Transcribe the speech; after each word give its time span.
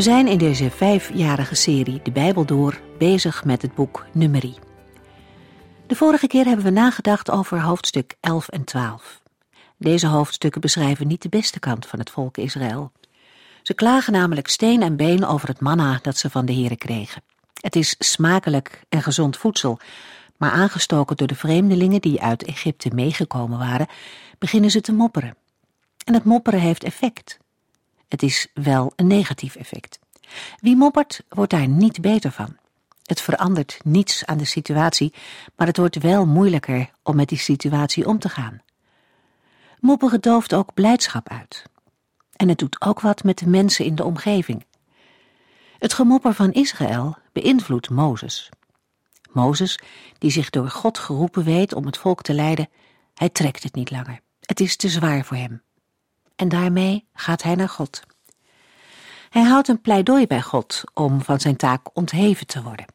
We 0.00 0.06
zijn 0.06 0.28
in 0.28 0.38
deze 0.38 0.70
vijfjarige 0.70 1.54
serie 1.54 2.02
De 2.02 2.10
Bijbel 2.10 2.44
door 2.44 2.80
bezig 2.98 3.44
met 3.44 3.62
het 3.62 3.74
boek 3.74 4.06
Nummerie. 4.12 4.58
De 5.86 5.96
vorige 5.96 6.26
keer 6.26 6.44
hebben 6.44 6.64
we 6.64 6.70
nagedacht 6.70 7.30
over 7.30 7.60
hoofdstuk 7.62 8.16
11 8.20 8.48
en 8.48 8.64
12. 8.64 9.22
Deze 9.76 10.06
hoofdstukken 10.06 10.60
beschrijven 10.60 11.06
niet 11.06 11.22
de 11.22 11.28
beste 11.28 11.58
kant 11.58 11.86
van 11.86 11.98
het 11.98 12.10
volk 12.10 12.36
Israël. 12.36 12.92
Ze 13.62 13.74
klagen 13.74 14.12
namelijk 14.12 14.48
steen 14.48 14.82
en 14.82 14.96
been 14.96 15.24
over 15.24 15.48
het 15.48 15.60
manna 15.60 15.98
dat 16.02 16.16
ze 16.16 16.30
van 16.30 16.46
de 16.46 16.54
Here 16.54 16.76
kregen. 16.76 17.22
Het 17.60 17.76
is 17.76 17.94
smakelijk 17.98 18.82
en 18.88 19.02
gezond 19.02 19.36
voedsel, 19.36 19.78
maar 20.36 20.50
aangestoken 20.50 21.16
door 21.16 21.28
de 21.28 21.34
vreemdelingen 21.34 22.00
die 22.00 22.22
uit 22.22 22.44
Egypte 22.44 22.90
meegekomen 22.94 23.58
waren, 23.58 23.86
beginnen 24.38 24.70
ze 24.70 24.80
te 24.80 24.92
mopperen. 24.92 25.36
En 26.04 26.14
het 26.14 26.24
mopperen 26.24 26.60
heeft 26.60 26.84
effect. 26.84 27.38
Het 28.10 28.22
is 28.22 28.48
wel 28.54 28.92
een 28.96 29.06
negatief 29.06 29.56
effect. 29.56 29.99
Wie 30.60 30.76
moppert, 30.76 31.22
wordt 31.28 31.50
daar 31.50 31.68
niet 31.68 32.00
beter 32.00 32.30
van. 32.30 32.56
Het 33.04 33.20
verandert 33.20 33.78
niets 33.84 34.26
aan 34.26 34.38
de 34.38 34.44
situatie, 34.44 35.14
maar 35.56 35.66
het 35.66 35.76
wordt 35.76 36.02
wel 36.02 36.26
moeilijker 36.26 36.90
om 37.02 37.16
met 37.16 37.28
die 37.28 37.38
situatie 37.38 38.06
om 38.06 38.18
te 38.18 38.28
gaan. 38.28 38.62
Mopperen 39.78 40.20
dooft 40.20 40.54
ook 40.54 40.74
blijdschap 40.74 41.28
uit. 41.28 41.62
En 42.36 42.48
het 42.48 42.58
doet 42.58 42.80
ook 42.80 43.00
wat 43.00 43.24
met 43.24 43.38
de 43.38 43.48
mensen 43.48 43.84
in 43.84 43.94
de 43.94 44.04
omgeving. 44.04 44.66
Het 45.78 45.92
gemopper 45.92 46.34
van 46.34 46.52
Israël 46.52 47.16
beïnvloedt 47.32 47.90
Mozes. 47.90 48.48
Mozes, 49.32 49.78
die 50.18 50.30
zich 50.30 50.50
door 50.50 50.70
God 50.70 50.98
geroepen 50.98 51.44
weet 51.44 51.74
om 51.74 51.86
het 51.86 51.96
volk 51.96 52.22
te 52.22 52.34
leiden, 52.34 52.68
hij 53.14 53.28
trekt 53.28 53.62
het 53.62 53.74
niet 53.74 53.90
langer. 53.90 54.20
Het 54.40 54.60
is 54.60 54.76
te 54.76 54.88
zwaar 54.88 55.24
voor 55.24 55.36
hem 55.36 55.62
en 56.40 56.48
daarmee 56.48 57.06
gaat 57.14 57.42
hij 57.42 57.54
naar 57.54 57.68
God. 57.68 58.02
Hij 59.30 59.42
houdt 59.42 59.68
een 59.68 59.80
pleidooi 59.80 60.26
bij 60.26 60.42
God 60.42 60.82
om 60.94 61.22
van 61.22 61.40
zijn 61.40 61.56
taak 61.56 61.96
ontheven 61.96 62.46
te 62.46 62.62
worden. 62.62 62.86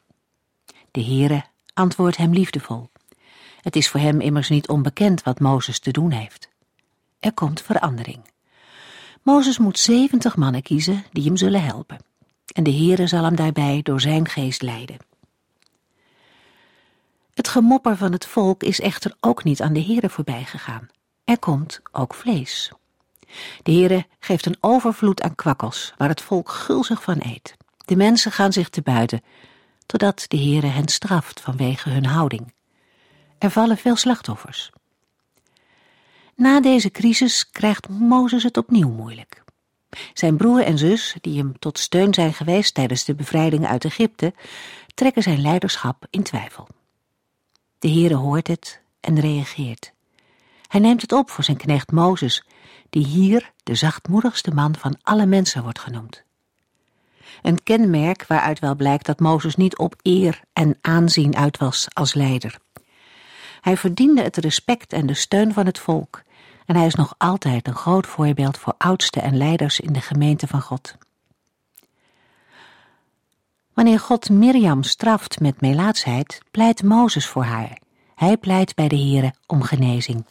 De 0.92 1.04
Heere 1.04 1.44
antwoordt 1.74 2.18
hem 2.18 2.34
liefdevol. 2.34 2.90
Het 3.62 3.76
is 3.76 3.90
voor 3.90 4.00
hem 4.00 4.22
immers 4.22 4.50
niet 4.50 4.68
onbekend 4.68 5.24
wat 5.24 5.40
Mozes 5.40 5.80
te 5.80 5.92
doen 5.92 6.12
heeft. 6.12 6.50
Er 7.20 7.34
komt 7.34 7.62
verandering. 7.62 8.30
Mozes 9.22 9.58
moet 9.58 9.80
zeventig 9.80 10.36
mannen 10.36 10.62
kiezen 10.62 11.06
die 11.12 11.24
hem 11.24 11.38
zullen 11.38 11.64
helpen. 11.64 11.98
En 12.54 12.64
de 12.64 12.74
Heere 12.74 13.08
zal 13.08 13.24
hem 13.24 13.36
daarbij 13.36 13.80
door 13.84 14.02
zijn 14.02 14.28
geest 14.28 14.62
leiden. 14.62 14.98
Het 17.34 17.48
gemopper 17.48 17.98
van 17.98 18.12
het 18.12 18.26
volk 18.26 18.64
is 18.64 18.80
echter 18.80 19.16
ook 19.20 19.44
niet 19.44 19.62
aan 19.62 19.74
de 19.74 19.84
Heere 19.84 20.10
voorbij 20.10 20.44
gegaan. 20.44 20.88
Er 21.24 21.40
komt 21.40 21.82
ook 21.92 22.14
vlees. 22.14 22.72
De 23.64 23.72
Heere 23.72 24.06
geeft 24.20 24.46
een 24.46 24.58
overvloed 24.60 25.22
aan 25.22 25.36
kwakkels, 25.36 25.94
waar 25.98 26.10
het 26.10 26.22
volk 26.22 26.50
gulzig 26.50 27.04
van 27.04 27.18
eet. 27.20 27.56
De 27.86 27.96
mensen 27.96 28.32
gaan 28.32 28.54
zich 28.54 28.70
te 28.70 28.82
buiten, 28.82 29.22
totdat 29.86 30.26
de 30.28 30.38
Heere 30.38 30.68
hen 30.68 30.88
straft 30.88 31.42
vanwege 31.42 31.90
hun 31.90 32.06
houding. 32.06 32.54
Er 33.38 33.50
vallen 33.50 33.78
veel 33.78 33.96
slachtoffers. 33.96 34.72
Na 36.36 36.62
deze 36.62 36.92
crisis 36.92 37.50
krijgt 37.50 37.90
Mozes 37.90 38.44
het 38.44 38.58
opnieuw 38.58 38.90
moeilijk. 38.90 39.44
Zijn 40.14 40.38
broer 40.38 40.62
en 40.62 40.78
zus, 40.78 41.16
die 41.22 41.38
hem 41.38 41.60
tot 41.60 41.80
steun 41.80 42.14
zijn 42.14 42.34
geweest 42.34 42.74
tijdens 42.74 43.06
de 43.06 43.16
bevrijding 43.16 43.66
uit 43.66 43.86
Egypte, 43.86 44.34
trekken 44.94 45.22
zijn 45.22 45.42
leiderschap 45.42 46.06
in 46.10 46.24
twijfel. 46.24 46.68
De 47.80 47.90
Heere 47.90 48.16
hoort 48.16 48.48
het 48.48 48.82
en 49.00 49.20
reageert. 49.20 49.94
Hij 50.68 50.80
neemt 50.80 51.02
het 51.02 51.12
op 51.12 51.30
voor 51.30 51.44
zijn 51.44 51.58
knecht 51.58 51.92
Mozes, 51.92 52.44
die 52.90 53.06
hier 53.06 53.52
de 53.64 53.76
zachtmoedigste 53.76 54.52
man 54.52 54.76
van 54.76 54.98
alle 55.02 55.26
mensen 55.26 55.64
wordt 55.64 55.80
genoemd. 55.80 56.24
Een 57.42 57.64
kenmerk 57.64 58.26
waaruit 58.28 58.60
wel 58.60 58.76
blijkt 58.76 59.06
dat 59.06 59.20
Mozes 59.20 59.56
niet 59.56 59.78
op 59.78 59.96
eer 60.02 60.42
en 60.54 60.78
aanzien 60.82 61.36
uit 61.36 61.58
was 61.58 61.88
als 61.94 62.14
leider. 62.14 62.58
Hij 63.62 63.78
verdiende 63.78 64.22
het 64.22 64.38
respect 64.38 64.94
en 64.94 65.06
de 65.06 65.14
steun 65.14 65.54
van 65.54 65.66
het 65.66 65.80
volk 65.80 66.24
en 66.66 66.76
hij 66.76 66.86
is 66.86 66.96
nog 66.96 67.16
altijd 67.18 67.68
een 67.68 67.76
groot 67.76 68.08
voorbeeld 68.08 68.58
voor 68.58 68.74
oudsten 68.78 69.22
en 69.22 69.38
leiders 69.38 69.80
in 69.80 69.94
de 69.94 70.02
gemeente 70.02 70.48
van 70.48 70.62
God. 70.62 70.96
Wanneer 73.74 74.00
God 74.00 74.30
Mirjam 74.30 74.84
straft 74.84 75.40
met 75.40 75.62
melaatsheid, 75.62 76.42
pleit 76.52 76.84
Mozes 76.84 77.28
voor 77.28 77.44
haar. 77.44 77.80
Hij 78.16 78.38
pleit 78.38 78.76
bij 78.76 78.88
de 78.88 78.98
Here 78.98 79.34
om 79.48 79.62
genezing. 79.62 80.26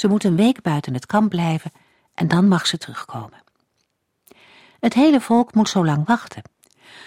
Ze 0.00 0.08
moet 0.08 0.24
een 0.24 0.36
week 0.36 0.62
buiten 0.62 0.94
het 0.94 1.06
kamp 1.06 1.30
blijven 1.30 1.70
en 2.14 2.28
dan 2.28 2.48
mag 2.48 2.66
ze 2.66 2.78
terugkomen. 2.78 3.42
Het 4.78 4.94
hele 4.94 5.20
volk 5.20 5.54
moet 5.54 5.68
zo 5.68 5.84
lang 5.84 6.06
wachten. 6.06 6.42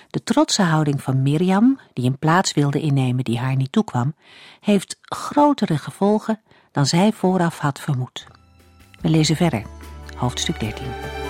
De 0.09 0.23
trotse 0.23 0.61
houding 0.61 1.01
van 1.01 1.21
Mirjam, 1.21 1.79
die 1.93 2.05
een 2.05 2.19
plaats 2.19 2.53
wilde 2.53 2.79
innemen 2.79 3.23
die 3.23 3.39
haar 3.39 3.55
niet 3.55 3.71
toekwam, 3.71 4.15
heeft 4.59 4.97
grotere 5.01 5.77
gevolgen 5.77 6.41
dan 6.71 6.85
zij 6.85 7.11
vooraf 7.11 7.59
had 7.59 7.79
vermoed. 7.79 8.27
We 9.01 9.09
lezen 9.09 9.35
verder, 9.35 9.63
hoofdstuk 10.15 10.59
13. 10.59 11.22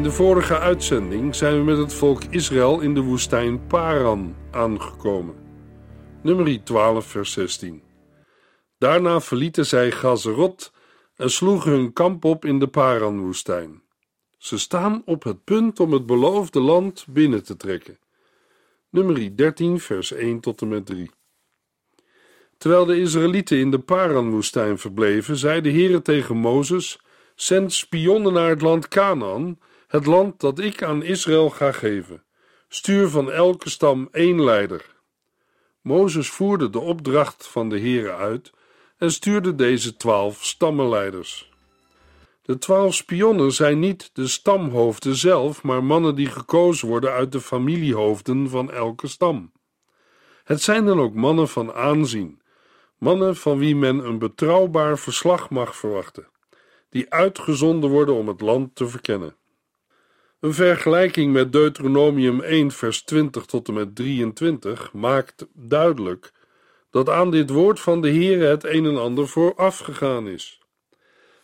In 0.00 0.06
de 0.06 0.12
vorige 0.12 0.58
uitzending 0.58 1.34
zijn 1.34 1.56
we 1.56 1.62
met 1.62 1.78
het 1.78 1.94
volk 1.94 2.24
Israël 2.24 2.80
in 2.80 2.94
de 2.94 3.00
woestijn 3.00 3.66
Paran 3.66 4.36
aangekomen. 4.50 5.34
Nummer 6.22 6.64
12, 6.64 7.06
vers 7.06 7.32
16. 7.32 7.82
Daarna 8.78 9.20
verlieten 9.20 9.66
zij 9.66 9.90
Gazerot 9.90 10.72
en 11.16 11.30
sloegen 11.30 11.70
hun 11.70 11.92
kamp 11.92 12.24
op 12.24 12.44
in 12.44 12.58
de 12.58 12.66
Paran-woestijn. 12.66 13.82
Ze 14.38 14.58
staan 14.58 15.02
op 15.04 15.22
het 15.22 15.44
punt 15.44 15.80
om 15.80 15.92
het 15.92 16.06
beloofde 16.06 16.60
land 16.60 17.06
binnen 17.08 17.44
te 17.44 17.56
trekken. 17.56 17.98
Nummer 18.90 19.36
13, 19.36 19.80
vers 19.80 20.12
1 20.12 20.40
tot 20.40 20.60
en 20.60 20.68
met 20.68 20.86
3. 20.86 21.10
Terwijl 22.58 22.84
de 22.84 23.00
Israëlieten 23.00 23.58
in 23.58 23.70
de 23.70 23.78
Paran-woestijn 23.78 24.78
verbleven, 24.78 25.36
zei 25.36 25.60
de 25.60 25.70
Heere 25.70 26.02
tegen 26.02 26.36
Mozes: 26.36 27.00
Zend 27.34 27.72
spionnen 27.72 28.32
naar 28.32 28.48
het 28.48 28.62
land 28.62 28.88
Canaan 28.88 29.58
het 29.90 30.06
land 30.06 30.40
dat 30.40 30.58
ik 30.58 30.82
aan 30.82 31.02
Israël 31.02 31.50
ga 31.50 31.72
geven. 31.72 32.24
Stuur 32.68 33.08
van 33.08 33.30
elke 33.30 33.70
stam 33.70 34.08
één 34.12 34.44
leider. 34.44 34.86
Mozes 35.80 36.28
voerde 36.28 36.70
de 36.70 36.78
opdracht 36.78 37.46
van 37.46 37.68
de 37.68 37.80
Heere 37.80 38.12
uit 38.12 38.52
en 38.96 39.12
stuurde 39.12 39.54
deze 39.54 39.96
twaalf 39.96 40.44
stammenleiders. 40.44 41.52
De 42.42 42.58
twaalf 42.58 42.94
spionnen 42.94 43.52
zijn 43.52 43.78
niet 43.78 44.10
de 44.12 44.26
stamhoofden 44.26 45.14
zelf, 45.14 45.62
maar 45.62 45.84
mannen 45.84 46.14
die 46.14 46.30
gekozen 46.30 46.88
worden 46.88 47.12
uit 47.12 47.32
de 47.32 47.40
familiehoofden 47.40 48.48
van 48.48 48.70
elke 48.70 49.06
stam. 49.08 49.52
Het 50.44 50.62
zijn 50.62 50.84
dan 50.84 51.00
ook 51.00 51.14
mannen 51.14 51.48
van 51.48 51.72
aanzien, 51.72 52.42
mannen 52.98 53.36
van 53.36 53.58
wie 53.58 53.76
men 53.76 53.98
een 53.98 54.18
betrouwbaar 54.18 54.98
verslag 54.98 55.50
mag 55.50 55.76
verwachten, 55.76 56.28
die 56.88 57.12
uitgezonden 57.12 57.90
worden 57.90 58.14
om 58.14 58.28
het 58.28 58.40
land 58.40 58.74
te 58.74 58.88
verkennen. 58.88 59.38
Een 60.40 60.54
vergelijking 60.54 61.32
met 61.32 61.52
Deuteronomium 61.52 62.40
1, 62.40 62.70
vers 62.70 63.02
20 63.02 63.44
tot 63.44 63.68
en 63.68 63.74
met 63.74 63.94
23 63.94 64.92
maakt 64.92 65.46
duidelijk 65.52 66.32
dat 66.90 67.08
aan 67.08 67.30
dit 67.30 67.50
woord 67.50 67.80
van 67.80 68.00
de 68.00 68.08
Heere 68.10 68.44
het 68.44 68.64
een 68.64 68.86
en 68.86 68.96
ander 68.96 69.28
vooraf 69.28 69.78
gegaan 69.78 70.28
is. 70.28 70.60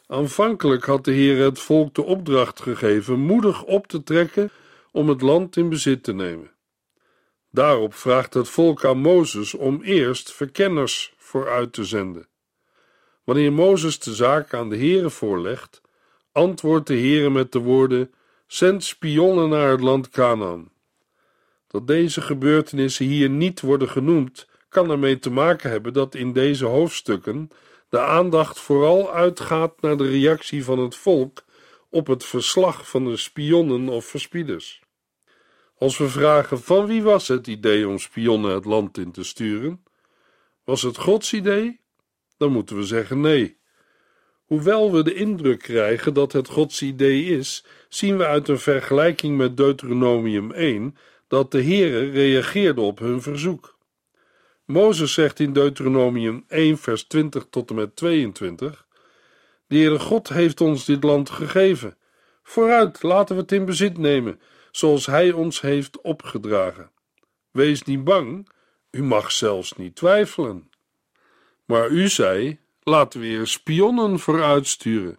Aanvankelijk 0.06 0.84
had 0.84 1.04
de 1.04 1.12
Heer 1.12 1.44
het 1.44 1.58
volk 1.58 1.94
de 1.94 2.02
opdracht 2.04 2.60
gegeven 2.60 3.18
moedig 3.18 3.62
op 3.62 3.86
te 3.86 4.02
trekken 4.02 4.50
om 4.92 5.08
het 5.08 5.20
land 5.20 5.56
in 5.56 5.68
bezit 5.68 6.02
te 6.02 6.12
nemen. 6.12 6.50
Daarop 7.50 7.94
vraagt 7.94 8.34
het 8.34 8.48
volk 8.48 8.84
aan 8.84 8.98
Mozes 8.98 9.54
om 9.54 9.82
eerst 9.82 10.32
verkenners 10.32 11.14
vooruit 11.16 11.72
te 11.72 11.84
zenden. 11.84 12.28
Wanneer 13.24 13.52
Mozes 13.52 13.98
de 13.98 14.14
zaak 14.14 14.54
aan 14.54 14.68
de 14.68 14.76
Heere 14.76 15.10
voorlegt, 15.10 15.80
antwoordt 16.32 16.86
de 16.86 16.98
Heere 16.98 17.30
met 17.30 17.52
de 17.52 17.58
woorden: 17.58 18.10
Zend 18.46 18.84
spionnen 18.84 19.48
naar 19.48 19.70
het 19.70 19.80
land 19.80 20.08
Canaan. 20.08 20.70
Dat 21.66 21.86
deze 21.86 22.20
gebeurtenissen 22.20 23.06
hier 23.06 23.30
niet 23.30 23.60
worden 23.60 23.88
genoemd, 23.88 24.48
kan 24.68 24.90
ermee 24.90 25.18
te 25.18 25.30
maken 25.30 25.70
hebben 25.70 25.92
dat 25.92 26.14
in 26.14 26.32
deze 26.32 26.64
hoofdstukken 26.64 27.50
de 27.88 28.00
aandacht 28.00 28.58
vooral 28.58 29.12
uitgaat 29.12 29.80
naar 29.80 29.96
de 29.96 30.08
reactie 30.08 30.64
van 30.64 30.78
het 30.78 30.94
volk 30.94 31.44
op 31.90 32.06
het 32.06 32.24
verslag 32.24 32.88
van 32.88 33.04
de 33.04 33.16
spionnen 33.16 33.88
of 33.88 34.04
verspieders. 34.04 34.82
Als 35.78 35.98
we 35.98 36.08
vragen 36.08 36.62
van 36.62 36.86
wie 36.86 37.02
was 37.02 37.28
het 37.28 37.46
idee 37.46 37.88
om 37.88 37.98
spionnen 37.98 38.54
het 38.54 38.64
land 38.64 38.98
in 38.98 39.12
te 39.12 39.24
sturen? 39.24 39.84
Was 40.64 40.82
het 40.82 40.96
Gods 40.96 41.32
idee? 41.32 41.80
Dan 42.36 42.52
moeten 42.52 42.76
we 42.76 42.82
zeggen 42.82 43.20
nee. 43.20 43.58
Hoewel 44.46 44.92
we 44.92 45.02
de 45.02 45.14
indruk 45.14 45.58
krijgen 45.58 46.14
dat 46.14 46.32
het 46.32 46.48
Gods 46.48 46.82
idee 46.82 47.24
is, 47.24 47.64
zien 47.88 48.16
we 48.16 48.26
uit 48.26 48.48
een 48.48 48.58
vergelijking 48.58 49.36
met 49.36 49.56
Deuteronomium 49.56 50.52
1 50.52 50.96
dat 51.28 51.50
de 51.50 51.62
Heere 51.62 52.10
reageerde 52.10 52.80
op 52.80 52.98
hun 52.98 53.22
verzoek. 53.22 53.78
Mozes 54.64 55.12
zegt 55.12 55.40
in 55.40 55.52
Deuteronomium 55.52 56.44
1 56.48 56.78
vers 56.78 57.04
20 57.04 57.46
tot 57.50 57.70
en 57.70 57.76
met 57.76 57.96
22 57.96 58.86
De 59.66 59.76
Heere 59.76 59.98
God 59.98 60.28
heeft 60.28 60.60
ons 60.60 60.84
dit 60.84 61.02
land 61.02 61.30
gegeven. 61.30 61.96
Vooruit, 62.42 63.02
laten 63.02 63.34
we 63.34 63.42
het 63.42 63.52
in 63.52 63.64
bezit 63.64 63.98
nemen, 63.98 64.40
zoals 64.70 65.06
Hij 65.06 65.32
ons 65.32 65.60
heeft 65.60 66.00
opgedragen. 66.00 66.90
Wees 67.50 67.82
niet 67.82 68.04
bang, 68.04 68.48
u 68.90 69.02
mag 69.02 69.32
zelfs 69.32 69.76
niet 69.76 69.96
twijfelen. 69.96 70.70
Maar 71.64 71.88
u 71.88 72.08
zei, 72.08 72.58
laten 72.88 73.20
we 73.20 73.36
er 73.36 73.48
spionnen 73.48 74.18
vooruitsturen. 74.18 75.18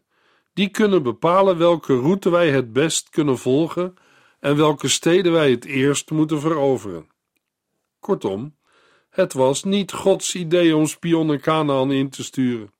Die 0.53 0.69
kunnen 0.69 1.03
bepalen 1.03 1.57
welke 1.57 1.99
route 1.99 2.29
wij 2.29 2.51
het 2.51 2.73
best 2.73 3.09
kunnen 3.09 3.37
volgen 3.37 3.95
en 4.39 4.55
welke 4.55 4.87
steden 4.87 5.31
wij 5.31 5.51
het 5.51 5.65
eerst 5.65 6.11
moeten 6.11 6.39
veroveren. 6.39 7.09
Kortom, 7.99 8.55
het 9.09 9.33
was 9.33 9.63
niet 9.63 9.91
Gods 9.91 10.35
idee 10.35 10.75
om 10.75 10.85
spionnen 10.85 11.41
Canaan 11.41 11.91
in 11.91 12.09
te 12.09 12.23
sturen. 12.23 12.73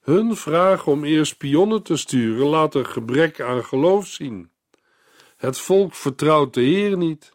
Hun 0.00 0.36
vraag 0.36 0.86
om 0.86 1.04
eerst 1.04 1.32
spionnen 1.32 1.82
te 1.82 1.96
sturen 1.96 2.46
laat 2.46 2.74
een 2.74 2.86
gebrek 2.86 3.40
aan 3.40 3.64
geloof 3.64 4.06
zien. 4.06 4.50
Het 5.36 5.58
volk 5.58 5.94
vertrouwt 5.94 6.54
de 6.54 6.60
Heer 6.60 6.96
niet. 6.96 7.32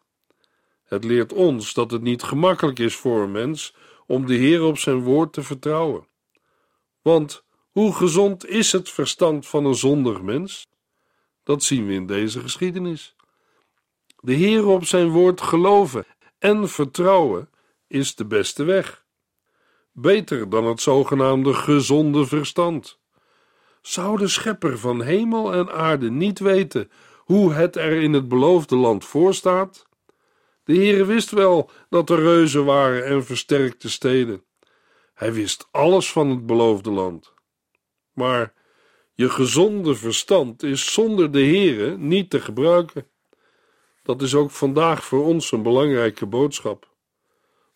Het 0.83 1.03
leert 1.03 1.33
ons 1.33 1.73
dat 1.73 1.91
het 1.91 2.01
niet 2.01 2.23
gemakkelijk 2.23 2.79
is 2.79 2.95
voor 2.95 3.23
een 3.23 3.31
mens 3.31 3.75
om 4.07 4.25
de 4.25 4.35
Heer 4.35 4.63
op 4.63 4.77
zijn 4.77 5.01
woord 5.01 5.33
te 5.33 5.43
vertrouwen. 5.43 6.11
Want 7.03 7.43
hoe 7.71 7.93
gezond 7.93 8.45
is 8.45 8.71
het 8.71 8.89
verstand 8.89 9.47
van 9.47 9.65
een 9.65 9.75
zondig 9.75 10.21
mens? 10.21 10.67
Dat 11.43 11.63
zien 11.63 11.87
we 11.87 11.93
in 11.93 12.05
deze 12.05 12.39
geschiedenis. 12.39 13.15
De 14.19 14.33
Heer 14.33 14.65
op 14.65 14.85
zijn 14.85 15.09
woord 15.09 15.41
geloven 15.41 16.05
en 16.39 16.69
vertrouwen 16.69 17.49
is 17.87 18.15
de 18.15 18.25
beste 18.25 18.63
weg. 18.63 19.05
Beter 19.91 20.49
dan 20.49 20.65
het 20.65 20.81
zogenaamde 20.81 21.53
gezonde 21.53 22.25
verstand. 22.25 22.99
Zou 23.81 24.17
de 24.17 24.27
schepper 24.27 24.79
van 24.79 25.01
hemel 25.01 25.53
en 25.53 25.71
aarde 25.71 26.11
niet 26.11 26.39
weten 26.39 26.91
hoe 27.17 27.53
het 27.53 27.75
er 27.75 28.01
in 28.01 28.13
het 28.13 28.27
beloofde 28.27 28.75
land 28.75 29.05
voorstaat? 29.05 29.87
De 30.63 30.73
Heere 30.73 31.05
wist 31.05 31.31
wel 31.31 31.69
dat 31.89 32.09
er 32.09 32.19
reuzen 32.19 32.65
waren 32.65 33.05
en 33.05 33.25
versterkte 33.25 33.89
steden. 33.89 34.43
Hij 35.13 35.33
wist 35.33 35.67
alles 35.71 36.11
van 36.11 36.29
het 36.29 36.45
beloofde 36.45 36.91
land. 36.91 37.33
Maar 38.13 38.53
je 39.13 39.29
gezonde 39.29 39.95
verstand 39.95 40.63
is 40.63 40.93
zonder 40.93 41.31
de 41.31 41.45
Heere 41.45 41.97
niet 41.97 42.29
te 42.29 42.41
gebruiken. 42.41 43.07
Dat 44.03 44.21
is 44.21 44.35
ook 44.35 44.51
vandaag 44.51 45.05
voor 45.05 45.25
ons 45.25 45.51
een 45.51 45.63
belangrijke 45.63 46.25
boodschap. 46.25 46.91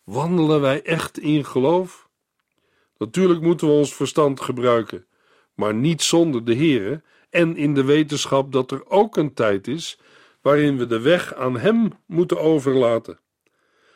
Wandelen 0.04 0.60
wij 0.60 0.82
echt 0.82 1.18
in 1.18 1.44
geloof? 1.44 2.08
Natuurlijk 2.96 3.40
moeten 3.40 3.66
we 3.66 3.72
ons 3.72 3.94
verstand 3.94 4.40
gebruiken, 4.40 5.06
maar 5.54 5.74
niet 5.74 6.02
zonder 6.02 6.44
de 6.44 6.54
Heere 6.54 7.02
en 7.30 7.56
in 7.56 7.74
de 7.74 7.84
wetenschap 7.84 8.52
dat 8.52 8.70
er 8.70 8.90
ook 8.90 9.16
een 9.16 9.34
tijd 9.34 9.66
is 9.66 9.98
waarin 10.40 10.78
we 10.78 10.86
de 10.86 11.00
weg 11.00 11.34
aan 11.34 11.58
Hem 11.58 11.92
moeten 12.06 12.40
overlaten. 12.40 13.20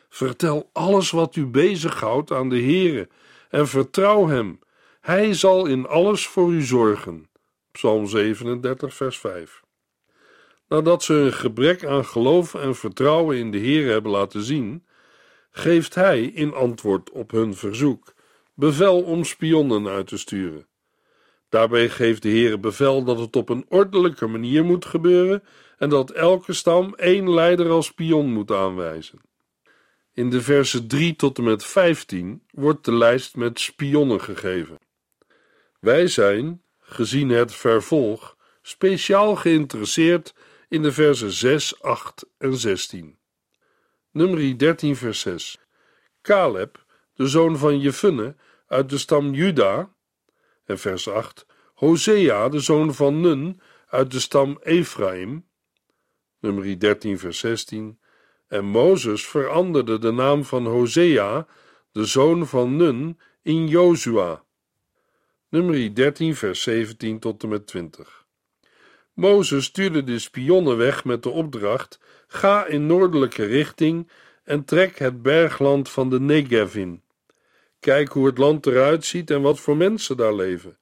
Vertel 0.09 0.69
alles 0.73 1.11
wat 1.11 1.35
u 1.35 1.45
bezighoudt 1.45 2.31
aan 2.31 2.49
de 2.49 2.61
Heere 2.61 3.09
en 3.53 3.67
vertrouw 3.67 4.27
Hem. 4.27 4.59
Hij 5.01 5.33
zal 5.33 5.65
in 5.65 5.87
alles 5.87 6.27
voor 6.27 6.51
u 6.51 6.61
zorgen. 6.61 7.29
Psalm 7.71 8.07
37, 8.07 8.93
vers 8.93 9.17
5. 9.17 9.61
Nadat 10.67 11.03
ze 11.03 11.13
hun 11.13 11.33
gebrek 11.33 11.85
aan 11.85 12.05
geloof 12.05 12.53
en 12.53 12.75
vertrouwen 12.75 13.37
in 13.37 13.51
de 13.51 13.57
Heer 13.57 13.91
hebben 13.91 14.11
laten 14.11 14.41
zien, 14.41 14.85
geeft 15.51 15.95
Hij 15.95 16.21
in 16.23 16.53
antwoord 16.53 17.11
op 17.11 17.31
hun 17.31 17.55
verzoek 17.55 18.13
bevel 18.53 19.03
om 19.03 19.23
spionnen 19.23 19.87
uit 19.87 20.07
te 20.07 20.17
sturen. 20.17 20.67
Daarbij 21.49 21.89
geeft 21.89 22.21
de 22.21 22.29
Heer 22.29 22.59
bevel 22.59 23.03
dat 23.03 23.19
het 23.19 23.35
op 23.35 23.49
een 23.49 23.65
ordelijke 23.69 24.27
manier 24.27 24.65
moet 24.65 24.85
gebeuren 24.85 25.43
en 25.77 25.89
dat 25.89 26.11
elke 26.11 26.53
stam 26.53 26.93
één 26.95 27.33
leider 27.33 27.69
als 27.69 27.85
spion 27.85 28.33
moet 28.33 28.51
aanwijzen. 28.51 29.21
In 30.13 30.29
de 30.29 30.41
versen 30.41 30.87
3 30.87 31.15
tot 31.15 31.37
en 31.37 31.43
met 31.43 31.65
15 31.65 32.43
wordt 32.51 32.85
de 32.85 32.93
lijst 32.93 33.35
met 33.35 33.59
spionnen 33.59 34.21
gegeven. 34.21 34.79
Wij 35.79 36.07
zijn, 36.07 36.63
gezien 36.79 37.29
het 37.29 37.53
vervolg, 37.53 38.37
speciaal 38.61 39.35
geïnteresseerd 39.35 40.35
in 40.67 40.81
de 40.81 40.91
versen 40.91 41.31
6, 41.31 41.81
8 41.81 42.25
en 42.37 42.57
16. 42.57 43.17
Nummer 44.11 44.57
13, 44.57 44.95
vers 44.95 45.19
6. 45.19 45.59
Caleb, 46.21 46.85
de 47.13 47.27
zoon 47.27 47.57
van 47.57 47.79
Jefunne, 47.79 48.35
uit 48.67 48.89
de 48.89 48.97
stam 48.97 49.33
Juda. 49.33 49.93
En 50.65 50.79
vers 50.79 51.07
8. 51.07 51.45
Hosea, 51.73 52.49
de 52.49 52.59
zoon 52.59 52.93
van 52.93 53.21
Nun, 53.21 53.61
uit 53.87 54.11
de 54.11 54.19
stam 54.19 54.59
Ephraim. 54.61 55.47
Nummer 56.39 56.79
13, 56.79 57.19
vers 57.19 57.39
16. 57.39 57.99
En 58.53 58.65
Mozes 58.65 59.27
veranderde 59.27 59.99
de 59.99 60.11
naam 60.11 60.43
van 60.43 60.65
Hosea, 60.65 61.47
de 61.91 62.05
zoon 62.05 62.47
van 62.47 62.75
Nun, 62.75 63.19
in 63.41 63.67
Jozua. 63.67 64.43
Nummer 65.49 65.95
13, 65.95 66.35
vers 66.35 66.61
17 66.61 67.19
tot 67.19 67.43
en 67.43 67.49
met 67.49 67.67
20. 67.67 68.25
Mozes 69.13 69.65
stuurde 69.65 70.03
de 70.03 70.19
spionnen 70.19 70.77
weg 70.77 71.05
met 71.05 71.23
de 71.23 71.29
opdracht: 71.29 71.99
ga 72.27 72.65
in 72.65 72.85
noordelijke 72.85 73.45
richting 73.45 74.09
en 74.43 74.65
trek 74.65 74.97
het 74.97 75.21
bergland 75.21 75.89
van 75.89 76.09
de 76.09 76.19
Negev 76.19 76.75
in. 76.75 77.03
Kijk 77.79 78.09
hoe 78.09 78.25
het 78.25 78.37
land 78.37 78.65
eruit 78.65 79.05
ziet 79.05 79.31
en 79.31 79.41
wat 79.41 79.59
voor 79.59 79.77
mensen 79.77 80.17
daar 80.17 80.35
leven, 80.35 80.77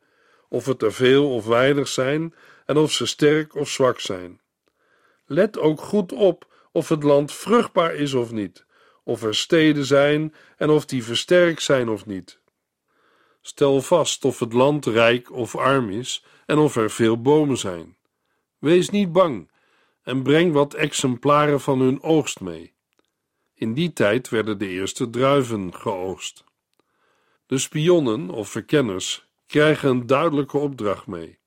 of 0.50 0.66
het 0.66 0.82
er 0.82 0.94
veel 0.94 1.34
of 1.34 1.46
weinig 1.46 1.88
zijn 1.88 2.36
en 2.66 2.78
of 2.78 2.92
ze 2.92 3.06
sterk 3.06 3.56
of 3.56 3.70
zwak 3.70 4.00
zijn. 4.00 4.42
Let 5.26 5.60
ook 5.60 5.82
goed 5.82 6.12
op 6.12 6.50
of 6.72 6.90
het 6.90 7.04
land 7.04 7.34
vruchtbaar 7.34 7.96
is 7.96 8.14
of 8.14 8.32
niet, 8.32 8.66
of 9.04 9.24
er 9.24 9.36
steden 9.36 9.86
zijn 9.86 10.34
en 10.58 10.70
of 10.70 10.86
die 10.86 11.04
versterkt 11.04 11.64
zijn 11.64 11.90
of 11.90 12.06
niet. 12.06 12.40
Stel 13.42 13.82
vast 13.82 14.26
of 14.26 14.40
het 14.40 14.54
land 14.54 14.86
rijk 14.86 15.32
of 15.32 15.56
arm 15.56 15.90
is 15.90 16.26
en 16.46 16.58
of 16.58 16.76
er 16.76 16.92
veel 16.92 17.22
bomen 17.22 17.58
zijn. 17.58 17.98
Wees 18.58 18.90
niet 18.90 19.12
bang 19.12 19.52
en 20.04 20.24
breng 20.24 20.54
wat 20.54 20.74
exemplaren 20.74 21.62
van 21.62 21.80
hun 21.80 22.02
oogst 22.04 22.40
mee. 22.40 22.74
In 23.54 23.74
die 23.74 23.94
tijd 23.94 24.30
werden 24.30 24.58
de 24.58 24.68
eerste 24.68 25.10
druiven 25.10 25.74
geoogst. 25.76 26.44
De 27.46 27.58
spionnen 27.58 28.30
of 28.30 28.50
verkenners 28.50 29.26
krijgen 29.48 29.90
een 29.90 30.08
duidelijke 30.08 30.58
opdracht 30.58 31.08
mee. 31.08 31.40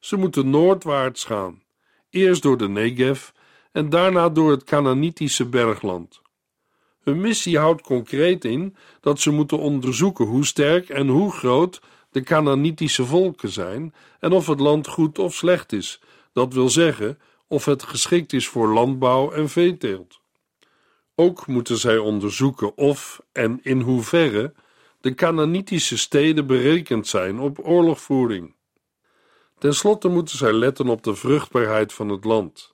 Ze 0.00 0.16
moeten 0.16 0.50
noordwaarts 0.50 1.24
gaan, 1.24 1.62
eerst 2.10 2.42
door 2.42 2.56
de 2.56 2.68
Negev 2.68 3.28
en 3.72 3.88
daarna 3.88 4.28
door 4.28 4.50
het 4.50 4.64
Canaanitische 4.64 5.46
bergland. 5.46 6.20
Hun 7.02 7.20
missie 7.20 7.58
houdt 7.58 7.82
concreet 7.82 8.44
in 8.44 8.76
dat 9.00 9.20
ze 9.20 9.30
moeten 9.30 9.58
onderzoeken 9.58 10.24
hoe 10.24 10.46
sterk 10.46 10.88
en 10.88 11.08
hoe 11.08 11.32
groot 11.32 11.80
de 12.10 12.22
Canaanitische 12.22 13.04
volken 13.04 13.48
zijn 13.48 13.94
en 14.20 14.32
of 14.32 14.46
het 14.46 14.60
land 14.60 14.86
goed 14.86 15.18
of 15.18 15.34
slecht 15.34 15.72
is 15.72 16.00
dat 16.32 16.54
wil 16.54 16.68
zeggen 16.68 17.18
of 17.46 17.64
het 17.64 17.82
geschikt 17.82 18.32
is 18.32 18.48
voor 18.48 18.68
landbouw 18.68 19.30
en 19.30 19.48
veeteelt. 19.48 20.20
Ook 21.14 21.46
moeten 21.46 21.78
zij 21.78 21.98
onderzoeken 21.98 22.76
of 22.76 23.20
en 23.32 23.60
in 23.62 23.80
hoeverre 23.80 24.52
de 25.00 25.14
Canaanitische 25.14 25.98
steden 25.98 26.46
berekend 26.46 27.06
zijn 27.06 27.38
op 27.38 27.58
oorlogvoering. 27.62 28.54
Ten 29.58 29.74
slotte 29.74 30.08
moeten 30.08 30.36
zij 30.36 30.52
letten 30.52 30.88
op 30.88 31.02
de 31.02 31.14
vruchtbaarheid 31.14 31.92
van 31.92 32.08
het 32.08 32.24
land. 32.24 32.71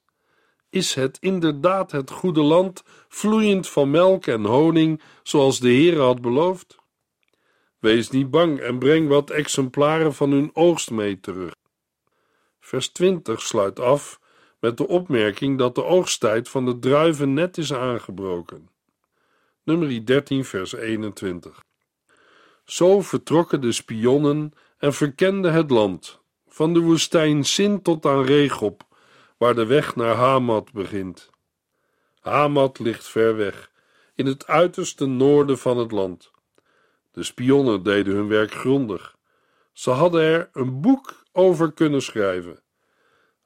Is 0.71 0.95
het 0.95 1.17
inderdaad 1.21 1.93
het 1.93 2.11
goede 2.11 2.43
land, 2.43 2.83
vloeiend 3.09 3.69
van 3.69 3.91
melk 3.91 4.27
en 4.27 4.45
honing, 4.45 5.03
zoals 5.23 5.61
de 5.61 5.69
Heer 5.69 6.01
had 6.01 6.21
beloofd? 6.21 6.77
Wees 7.79 8.11
niet 8.11 8.31
bang 8.31 8.59
en 8.59 8.79
breng 8.79 9.09
wat 9.09 9.31
exemplaren 9.31 10.15
van 10.15 10.31
hun 10.31 10.51
oogst 10.53 10.91
mee 10.91 11.21
terug. 11.21 11.55
Vers 12.61 12.89
20 12.89 13.41
sluit 13.41 13.81
af 13.81 14.21
met 14.61 14.77
de 14.77 14.89
opmerking 14.89 15.59
dat 15.59 15.75
de 15.75 15.85
oogsttijd 15.85 16.49
van 16.49 16.65
de 16.65 16.79
druiven 16.79 17.33
net 17.33 17.59
is 17.59 17.73
aangebroken. 17.73 18.69
Nummer 19.65 20.05
13, 20.05 20.45
vers 20.45 20.73
21. 20.73 21.65
Zo 22.65 23.01
vertrokken 23.01 23.61
de 23.61 23.73
spionnen 23.73 24.53
en 24.79 24.95
verkenden 24.95 25.53
het 25.53 25.71
land, 25.71 26.21
van 26.47 26.73
de 26.73 26.81
woestijn 26.81 27.45
Sin 27.45 27.83
tot 27.83 28.07
aan 28.07 28.25
Regob, 28.25 28.88
waar 29.38 29.54
de 29.54 29.66
weg 29.66 29.97
naar 29.97 30.14
Hamat 30.14 30.73
begint. 30.73 31.30
Hamat 32.21 32.78
ligt 32.78 33.09
ver 33.09 33.37
weg, 33.37 33.71
in 34.14 34.26
het 34.26 34.47
uiterste 34.47 35.07
noorden 35.07 35.59
van 35.59 35.78
het 35.78 35.90
land. 35.90 36.30
De 37.12 37.23
spionnen 37.23 37.83
deden 37.83 38.14
hun 38.14 38.28
werk 38.28 38.52
grondig. 38.52 39.16
Ze 39.73 39.90
hadden 39.90 40.21
er 40.21 40.49
een 40.52 40.80
boek 40.80 41.23
over 41.33 41.73
kunnen 41.73 42.02
schrijven. 42.02 42.62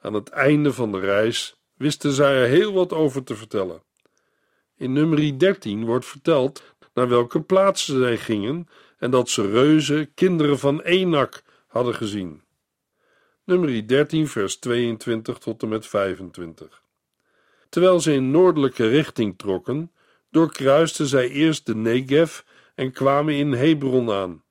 Aan 0.00 0.14
het 0.14 0.28
einde 0.28 0.72
van 0.72 0.92
de 0.92 0.98
reis 0.98 1.56
wisten 1.74 2.12
zij 2.12 2.42
er 2.42 2.48
heel 2.48 2.72
wat 2.72 2.92
over 2.92 3.24
te 3.24 3.36
vertellen. 3.36 3.82
In 4.76 4.92
nummer 4.92 5.38
13 5.38 5.84
wordt 5.84 6.06
verteld 6.06 6.62
naar 6.94 7.08
welke 7.08 7.42
plaatsen 7.42 7.98
zij 7.98 8.18
gingen 8.18 8.68
en 8.98 9.10
dat 9.10 9.28
ze 9.28 9.50
reuzen, 9.50 10.14
kinderen 10.14 10.58
van 10.58 10.80
Enak, 10.80 11.42
hadden 11.66 11.94
gezien. 11.94 12.42
Nummer 13.44 13.86
13, 13.86 14.28
vers 14.28 14.56
22 14.56 15.38
tot 15.38 15.62
en 15.62 15.68
met 15.68 15.86
25. 15.86 16.82
Terwijl 17.68 18.00
ze 18.00 18.12
in 18.12 18.30
noordelijke 18.30 18.88
richting 18.88 19.38
trokken, 19.38 19.92
doorkruisten 20.30 21.06
zij 21.06 21.28
eerst 21.28 21.66
de 21.66 21.74
Negev 21.74 22.40
en 22.74 22.92
kwamen 22.92 23.34
in 23.34 23.52
Hebron 23.52 24.10
aan. 24.10 24.44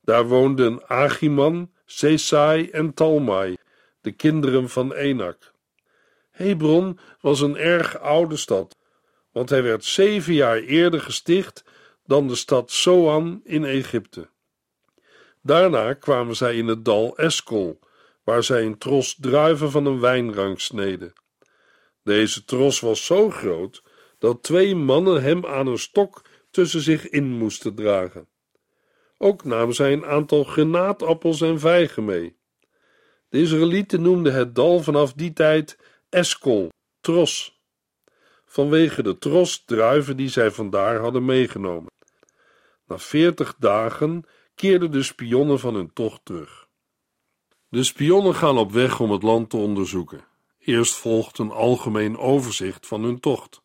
Daar 0.00 0.26
woonden 0.26 0.88
Achiman, 0.88 1.70
Sesai 1.84 2.70
en 2.70 2.94
Talmai, 2.94 3.56
de 4.00 4.12
kinderen 4.12 4.68
van 4.68 4.92
Enak. 4.92 5.52
Hebron 6.30 6.98
was 7.20 7.40
een 7.40 7.56
erg 7.56 7.98
oude 7.98 8.36
stad, 8.36 8.76
want 9.30 9.50
hij 9.50 9.62
werd 9.62 9.84
zeven 9.84 10.34
jaar 10.34 10.58
eerder 10.58 11.00
gesticht 11.00 11.64
dan 12.06 12.28
de 12.28 12.34
stad 12.34 12.70
Soan 12.70 13.40
in 13.44 13.64
Egypte. 13.64 14.28
Daarna 15.42 15.94
kwamen 15.94 16.36
zij 16.36 16.56
in 16.56 16.66
het 16.66 16.84
dal 16.84 17.16
Eskol, 17.16 17.80
waar 18.24 18.42
zij 18.42 18.64
een 18.64 18.78
tros 18.78 19.16
druiven 19.20 19.70
van 19.70 19.86
een 19.86 20.00
wijnrank 20.00 20.60
sneden. 20.60 21.12
Deze 22.02 22.44
tros 22.44 22.80
was 22.80 23.06
zo 23.06 23.30
groot 23.30 23.82
dat 24.18 24.42
twee 24.42 24.74
mannen 24.74 25.22
hem 25.22 25.46
aan 25.46 25.66
een 25.66 25.78
stok 25.78 26.24
tussen 26.50 26.80
zich 26.80 27.08
in 27.08 27.24
moesten 27.24 27.74
dragen. 27.74 28.28
Ook 29.18 29.44
namen 29.44 29.74
zij 29.74 29.92
een 29.92 30.06
aantal 30.06 30.44
granaatappels 30.44 31.40
en 31.40 31.60
vijgen 31.60 32.04
mee. 32.04 32.36
De 33.28 33.40
Israëlieten 33.40 34.02
noemden 34.02 34.34
het 34.34 34.54
dal 34.54 34.82
vanaf 34.82 35.12
die 35.12 35.32
tijd 35.32 35.78
Eskol, 36.08 36.68
tros, 37.00 37.60
vanwege 38.44 39.02
de 39.02 39.18
tros 39.18 39.64
druiven 39.64 40.16
die 40.16 40.28
zij 40.28 40.50
vandaar 40.50 40.98
hadden 41.00 41.24
meegenomen. 41.24 41.90
Na 42.86 42.98
veertig 42.98 43.54
dagen 43.58 44.24
keerden 44.54 44.90
de 44.90 45.02
spionnen 45.02 45.58
van 45.58 45.74
hun 45.74 45.92
tocht 45.92 46.24
terug. 46.24 46.61
De 47.72 47.82
spionnen 47.82 48.34
gaan 48.34 48.58
op 48.58 48.72
weg 48.72 49.00
om 49.00 49.10
het 49.10 49.22
land 49.22 49.50
te 49.50 49.56
onderzoeken. 49.56 50.24
Eerst 50.58 50.94
volgt 50.94 51.38
een 51.38 51.50
algemeen 51.50 52.18
overzicht 52.18 52.86
van 52.86 53.02
hun 53.02 53.20
tocht. 53.20 53.62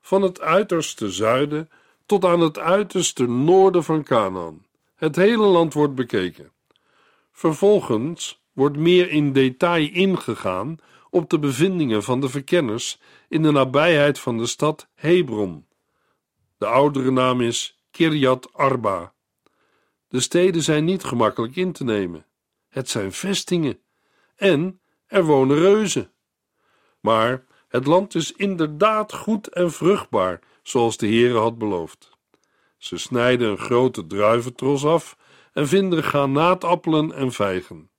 Van 0.00 0.22
het 0.22 0.40
uiterste 0.40 1.10
zuiden 1.10 1.70
tot 2.06 2.24
aan 2.24 2.40
het 2.40 2.58
uiterste 2.58 3.26
noorden 3.26 3.84
van 3.84 4.02
Canaan. 4.02 4.66
Het 4.96 5.16
hele 5.16 5.44
land 5.44 5.74
wordt 5.74 5.94
bekeken. 5.94 6.52
Vervolgens 7.32 8.42
wordt 8.52 8.76
meer 8.76 9.10
in 9.10 9.32
detail 9.32 9.88
ingegaan 9.92 10.76
op 11.10 11.30
de 11.30 11.38
bevindingen 11.38 12.02
van 12.02 12.20
de 12.20 12.28
verkenners 12.28 13.00
in 13.28 13.42
de 13.42 13.50
nabijheid 13.50 14.18
van 14.18 14.38
de 14.38 14.46
stad 14.46 14.88
Hebron. 14.94 15.66
De 16.58 16.66
oudere 16.66 17.10
naam 17.10 17.40
is 17.40 17.82
Kirjat 17.90 18.52
Arba. 18.52 19.12
De 20.08 20.20
steden 20.20 20.62
zijn 20.62 20.84
niet 20.84 21.04
gemakkelijk 21.04 21.56
in 21.56 21.72
te 21.72 21.84
nemen. 21.84 22.25
Het 22.76 22.88
zijn 22.88 23.12
vestingen 23.12 23.78
en 24.34 24.80
er 25.06 25.24
wonen 25.24 25.58
reuzen. 25.58 26.10
Maar 27.00 27.44
het 27.68 27.86
land 27.86 28.14
is 28.14 28.32
inderdaad 28.32 29.12
goed 29.12 29.48
en 29.48 29.72
vruchtbaar, 29.72 30.40
zoals 30.62 30.96
de 30.96 31.06
Heere 31.06 31.38
had 31.38 31.58
beloofd. 31.58 32.10
Ze 32.78 32.98
snijden 32.98 33.50
een 33.50 33.58
grote 33.58 34.06
druiventros 34.06 34.84
af 34.84 35.16
en 35.52 35.68
vinden 35.68 36.02
granaatappelen 36.02 37.12
en 37.12 37.32
vijgen. 37.32 37.90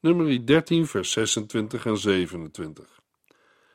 Nummer 0.00 0.46
13, 0.46 0.86
vers 0.86 1.10
26 1.10 1.86
en 1.86 1.96
27. 1.96 3.00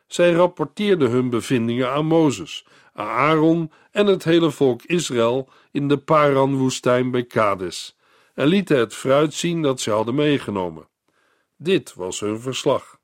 Zij 0.07 0.31
rapporteerden 0.31 1.09
hun 1.09 1.29
bevindingen 1.29 1.89
aan 1.89 2.05
Mozes, 2.05 2.65
aan 2.93 3.07
Aaron 3.07 3.71
en 3.91 4.05
het 4.05 4.23
hele 4.23 4.51
volk 4.51 4.83
Israël 4.83 5.49
in 5.71 5.87
de 5.87 5.97
Paran-woestijn 5.97 7.11
bij 7.11 7.23
Kades 7.23 7.96
en 8.37 8.47
lieten 8.47 8.77
het 8.77 8.93
fruit 8.93 9.33
zien 9.33 9.61
dat 9.61 9.79
ze 9.79 9.91
hadden 9.91 10.15
meegenomen. 10.15 10.87
Dit 11.55 11.93
was 11.93 12.19
hun 12.19 12.39
verslag. 12.39 12.99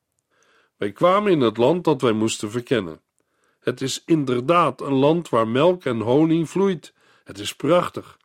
Wij 0.77 0.91
kwamen 0.91 1.31
in 1.31 1.41
het 1.41 1.57
land 1.57 1.83
dat 1.83 2.01
wij 2.01 2.11
moesten 2.11 2.51
verkennen. 2.51 3.01
Het 3.59 3.81
is 3.81 4.03
inderdaad 4.05 4.81
een 4.81 4.93
land 4.93 5.29
waar 5.29 5.47
melk 5.47 5.85
en 5.85 5.99
honing 5.99 6.49
vloeit. 6.49 6.93
Het 7.23 7.39
is 7.39 7.55
prachtig. 7.55 8.17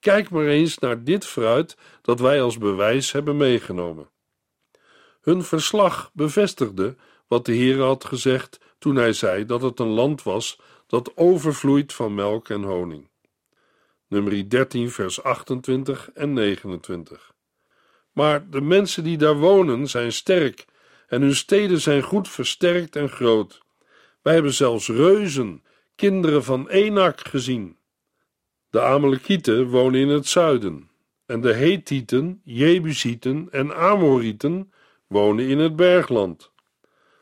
Kijk 0.00 0.30
maar 0.30 0.46
eens 0.46 0.78
naar 0.78 1.04
dit 1.04 1.26
fruit 1.26 1.76
dat 2.02 2.20
wij 2.20 2.42
als 2.42 2.58
bewijs 2.58 3.12
hebben 3.12 3.36
meegenomen. 3.36 4.08
Hun 5.20 5.42
verslag 5.42 6.10
bevestigde 6.12 6.96
wat 7.26 7.44
de 7.44 7.52
Heer 7.52 7.82
had 7.82 8.04
gezegd 8.04 8.60
toen 8.78 8.96
hij 8.96 9.12
zei 9.12 9.44
dat 9.44 9.62
het 9.62 9.80
een 9.80 9.86
land 9.92 10.22
was 10.22 10.60
dat 10.86 11.16
overvloeit 11.16 11.92
van 11.92 12.14
melk 12.14 12.48
en 12.48 12.62
honing. 12.62 13.08
Nummer 14.08 14.48
13, 14.48 14.90
vers 14.90 15.22
28 15.22 16.10
en 16.14 16.32
29. 16.32 17.32
Maar 18.12 18.50
de 18.50 18.60
mensen 18.60 19.04
die 19.04 19.16
daar 19.16 19.36
wonen 19.36 19.88
zijn 19.88 20.12
sterk 20.12 20.64
en 21.08 21.20
hun 21.20 21.36
steden 21.36 21.80
zijn 21.80 22.02
goed 22.02 22.28
versterkt 22.28 22.96
en 22.96 23.08
groot. 23.08 23.62
Wij 24.22 24.34
hebben 24.34 24.52
zelfs 24.52 24.88
reuzen, 24.88 25.62
kinderen 25.96 26.44
van 26.44 26.68
Enak, 26.68 27.20
gezien. 27.20 27.76
De 28.70 28.82
Amalekieten 28.82 29.68
wonen 29.68 30.00
in 30.00 30.08
het 30.08 30.26
zuiden 30.26 30.90
en 31.26 31.40
de 31.40 31.52
Hethieten, 31.52 32.40
Jebusieten 32.44 33.48
en 33.50 33.76
Amorieten 33.76 34.72
wonen 35.06 35.48
in 35.48 35.58
het 35.58 35.76
bergland. 35.76 36.50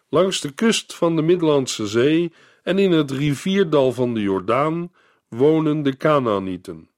Langs 0.09 0.41
de 0.41 0.51
kust 0.53 0.95
van 0.95 1.17
de 1.17 1.23
Middellandse 1.23 1.87
Zee 1.87 2.33
en 2.63 2.79
in 2.79 2.93
het 2.93 3.11
rivierdal 3.11 3.93
van 3.93 4.15
de 4.15 4.21
Jordaan 4.21 4.93
wonen 5.37 5.83
de 5.83 5.97
Canaanieten. 5.97 6.89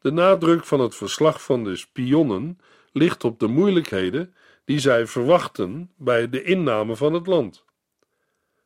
De 0.00 0.12
nadruk 0.12 0.64
van 0.64 0.80
het 0.80 0.94
verslag 0.94 1.42
van 1.42 1.64
de 1.64 1.76
spionnen 1.76 2.58
ligt 2.92 3.24
op 3.24 3.38
de 3.38 3.46
moeilijkheden 3.46 4.34
die 4.64 4.78
zij 4.78 5.06
verwachten 5.06 5.90
bij 5.96 6.28
de 6.28 6.42
inname 6.42 6.96
van 6.96 7.12
het 7.12 7.26
land. 7.26 7.64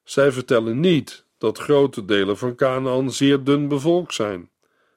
Zij 0.04 0.32
vertellen 0.32 0.80
niet 0.80 1.24
dat 1.38 1.58
grote 1.58 2.04
delen 2.04 2.38
van 2.38 2.54
Canaan 2.54 3.12
zeer 3.12 3.44
dun 3.44 3.68
bevolkt 3.68 4.14
zijn. 4.14 4.50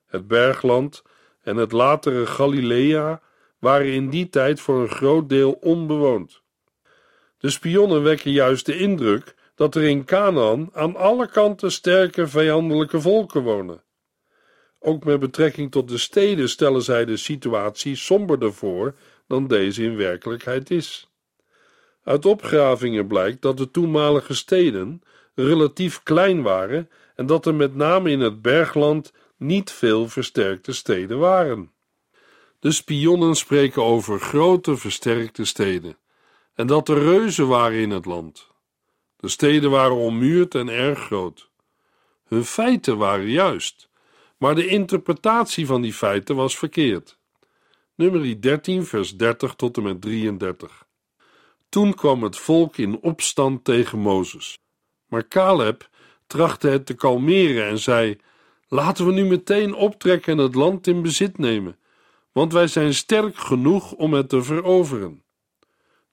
Het 0.06 0.28
bergland 0.28 1.04
en 1.42 1.58
het 1.58 1.72
latere 1.72 2.26
Galilea 2.26 3.22
waren 3.60 3.94
in 3.94 4.10
die 4.10 4.30
tijd 4.30 4.62
voor 4.62 4.82
een 4.82 4.90
groot 4.90 5.30
deel 5.30 5.52
onbewoond. 5.52 6.42
De 7.38 7.50
spionnen 7.50 8.04
wekken 8.04 8.32
juist 8.32 8.66
de 8.66 8.78
indruk 8.78 9.36
dat 9.58 9.76
er 9.76 9.84
in 9.84 10.06
Canaan 10.06 10.70
aan 10.74 10.96
alle 10.96 11.28
kanten 11.28 11.72
sterke 11.72 12.28
vijandelijke 12.28 13.02
volken 13.02 13.42
wonen. 13.42 13.84
Ook 14.80 15.04
met 15.04 15.20
betrekking 15.20 15.72
tot 15.72 15.90
de 15.90 15.98
steden 15.98 16.50
stellen 16.50 16.82
zij 16.82 17.06
de 17.06 17.18
situatie 17.18 17.96
somberder 17.96 18.54
voor 18.54 18.96
dan 19.28 19.48
deze 19.48 19.84
in 19.84 19.96
werkelijkheid 19.96 20.72
is. 20.72 21.10
Uit 22.04 22.26
opgravingen 22.26 23.08
blijkt 23.08 23.42
dat 23.42 23.58
de 23.58 23.72
toenmalige 23.72 24.36
steden 24.36 25.02
relatief 25.36 26.04
klein 26.04 26.42
waren 26.42 26.90
en 27.16 27.26
dat 27.26 27.46
er 27.46 27.56
met 27.56 27.76
name 27.76 28.10
in 28.10 28.20
het 28.20 28.42
bergland 28.42 29.14
niet 29.38 29.72
veel 29.72 30.08
versterkte 30.08 30.74
steden 30.74 31.20
waren. 31.20 31.72
De 32.60 32.72
spionnen 32.72 33.36
spreken 33.36 33.84
over 33.84 34.20
grote 34.20 34.78
versterkte 34.78 35.46
steden 35.46 35.98
en 36.54 36.68
dat 36.68 36.90
er 36.90 37.04
reuzen 37.04 37.48
waren 37.48 37.80
in 37.80 37.92
het 37.92 38.06
land. 38.06 38.56
De 39.18 39.28
steden 39.28 39.70
waren 39.70 39.96
ommuurd 39.96 40.56
en 40.56 40.70
erg 40.70 41.00
groot. 41.00 41.50
Hun 42.28 42.46
feiten 42.46 42.98
waren 42.98 43.30
juist, 43.30 43.90
maar 44.38 44.56
de 44.56 44.68
interpretatie 44.68 45.66
van 45.66 45.82
die 45.82 45.94
feiten 45.94 46.36
was 46.36 46.58
verkeerd. 46.58 47.18
Nummer 47.96 48.42
13, 48.42 48.86
vers 48.86 49.18
30 49.18 49.56
tot 49.56 49.78
en 49.78 49.84
met 49.84 50.02
33. 50.02 50.86
Toen 51.70 51.94
kwam 51.94 52.24
het 52.24 52.38
volk 52.38 52.78
in 52.78 53.00
opstand 53.00 53.64
tegen 53.64 54.00
Mozes. 54.00 54.60
Maar 55.08 55.28
Caleb 55.28 55.90
trachtte 56.28 56.68
het 56.68 56.86
te 56.86 56.94
kalmeren 56.94 57.68
en 57.68 57.80
zei: 57.80 58.18
Laten 58.68 59.06
we 59.06 59.12
nu 59.12 59.26
meteen 59.26 59.74
optrekken 59.74 60.38
en 60.38 60.44
het 60.44 60.56
land 60.56 60.88
in 60.88 61.02
bezit 61.02 61.38
nemen, 61.38 61.78
want 62.32 62.54
wij 62.54 62.68
zijn 62.68 62.94
sterk 62.94 63.38
genoeg 63.38 63.92
om 63.92 64.14
het 64.14 64.30
te 64.30 64.44
veroveren. 64.44 65.24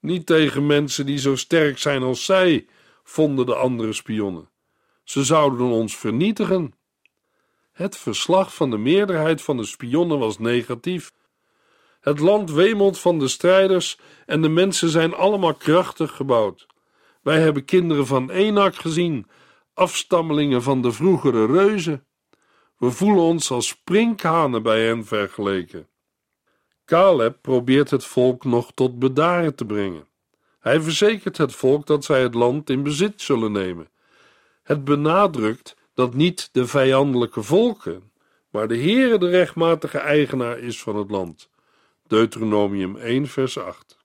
Niet 0.00 0.26
tegen 0.26 0.66
mensen 0.66 1.06
die 1.06 1.18
zo 1.18 1.36
sterk 1.36 1.78
zijn 1.78 2.02
als 2.02 2.24
zij, 2.24 2.66
vonden 3.04 3.46
de 3.46 3.54
andere 3.54 3.92
spionnen. 3.92 4.48
Ze 5.02 5.24
zouden 5.24 5.66
ons 5.66 5.96
vernietigen. 5.96 6.74
Het 7.72 7.96
verslag 7.96 8.54
van 8.54 8.70
de 8.70 8.78
meerderheid 8.78 9.42
van 9.42 9.56
de 9.56 9.64
spionnen 9.64 10.18
was 10.18 10.38
negatief. 10.38 11.12
Het 12.00 12.18
land 12.18 12.50
wemelt 12.50 12.98
van 12.98 13.18
de 13.18 13.28
strijders 13.28 13.98
en 14.26 14.42
de 14.42 14.48
mensen 14.48 14.88
zijn 14.88 15.14
allemaal 15.14 15.54
krachtig 15.54 16.16
gebouwd. 16.16 16.66
Wij 17.22 17.40
hebben 17.40 17.64
kinderen 17.64 18.06
van 18.06 18.30
Enak 18.30 18.74
gezien, 18.74 19.26
afstammelingen 19.74 20.62
van 20.62 20.82
de 20.82 20.92
vroegere 20.92 21.46
reuzen. 21.46 22.06
We 22.78 22.90
voelen 22.90 23.22
ons 23.22 23.50
als 23.50 23.68
sprinkhanen 23.68 24.62
bij 24.62 24.86
hen 24.86 25.04
vergeleken. 25.04 25.88
Caleb 26.84 27.38
probeert 27.40 27.90
het 27.90 28.04
volk 28.04 28.44
nog 28.44 28.72
tot 28.74 28.98
bedaren 28.98 29.54
te 29.54 29.64
brengen. 29.64 30.06
Hij 30.64 30.80
verzekert 30.80 31.36
het 31.36 31.54
volk 31.54 31.86
dat 31.86 32.04
zij 32.04 32.22
het 32.22 32.34
land 32.34 32.70
in 32.70 32.82
bezit 32.82 33.22
zullen 33.22 33.52
nemen. 33.52 33.88
Het 34.62 34.84
benadrukt 34.84 35.76
dat 35.94 36.14
niet 36.14 36.48
de 36.52 36.66
vijandelijke 36.66 37.42
volken, 37.42 38.12
maar 38.50 38.68
de 38.68 38.76
Heere 38.76 39.18
de 39.18 39.28
rechtmatige 39.28 39.98
eigenaar 39.98 40.58
is 40.58 40.82
van 40.82 40.96
het 40.96 41.10
land. 41.10 41.48
Deuteronomium 42.06 42.96
1, 42.96 43.26
vers 43.26 43.58
8. 43.58 43.98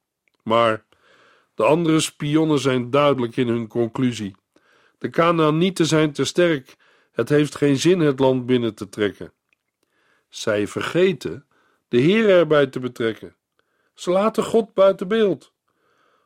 Maar 0.43 0.85
de 1.55 1.63
andere 1.63 1.99
spionnen 1.99 2.59
zijn 2.59 2.89
duidelijk 2.89 3.37
in 3.37 3.47
hun 3.47 3.67
conclusie. 3.67 4.35
De 4.97 5.09
Kanaanieten 5.09 5.85
zijn 5.85 6.11
te 6.11 6.25
sterk. 6.25 6.75
Het 7.11 7.29
heeft 7.29 7.55
geen 7.55 7.77
zin 7.77 7.99
het 7.99 8.19
land 8.19 8.45
binnen 8.45 8.75
te 8.75 8.89
trekken. 8.89 9.33
Zij 10.29 10.67
vergeten 10.67 11.45
de 11.87 11.97
Heer 11.97 12.29
erbij 12.29 12.67
te 12.67 12.79
betrekken. 12.79 13.35
Ze 13.93 14.09
laten 14.11 14.43
God 14.43 14.73
buiten 14.73 15.07
beeld. 15.07 15.51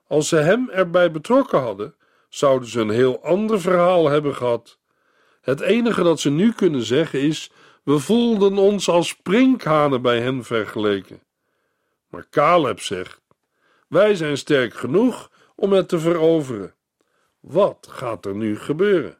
Als 0.08 0.28
ze 0.28 0.36
hem 0.36 0.70
erbij 0.70 1.12
betrokken 1.12 1.60
hadden, 1.60 1.96
zouden 2.30 2.70
ze 2.70 2.80
een 2.80 2.90
heel 2.90 3.24
ander 3.24 3.62
verhaal 3.62 4.10
hebben 4.10 4.36
gehad. 4.36 4.78
Het 5.42 5.60
enige 5.60 6.04
dat 6.04 6.20
ze 6.20 6.30
nu 6.30 6.54
kunnen 6.54 6.84
zeggen 6.84 7.22
is: 7.22 7.52
we 7.84 8.00
voelden 8.00 8.58
ons 8.58 8.90
als 8.90 9.08
sprinkhanen 9.08 10.02
bij 10.02 10.22
hen 10.22 10.44
vergeleken. 10.44 11.22
Maar 12.10 12.28
Caleb 12.30 12.80
zegt: 12.80 13.22
wij 13.88 14.16
zijn 14.16 14.38
sterk 14.38 14.74
genoeg 14.74 15.32
om 15.56 15.72
het 15.72 15.90
te 15.90 16.00
veroveren. 16.00 16.74
Wat 17.40 17.88
gaat 17.90 18.26
er 18.26 18.36
nu 18.36 18.60
gebeuren? 18.60 19.18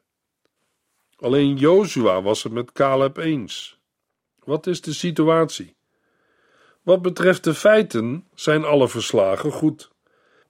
Alleen 1.16 1.56
Jozua 1.56 2.22
was 2.22 2.42
het 2.42 2.52
met 2.52 2.72
Caleb 2.72 3.16
eens. 3.16 3.78
Wat 4.44 4.66
is 4.66 4.80
de 4.80 4.92
situatie? 4.92 5.76
Wat 6.82 7.02
betreft 7.02 7.44
de 7.44 7.54
feiten 7.54 8.28
zijn 8.34 8.64
alle 8.64 8.88
verslagen 8.88 9.52
goed, 9.52 9.90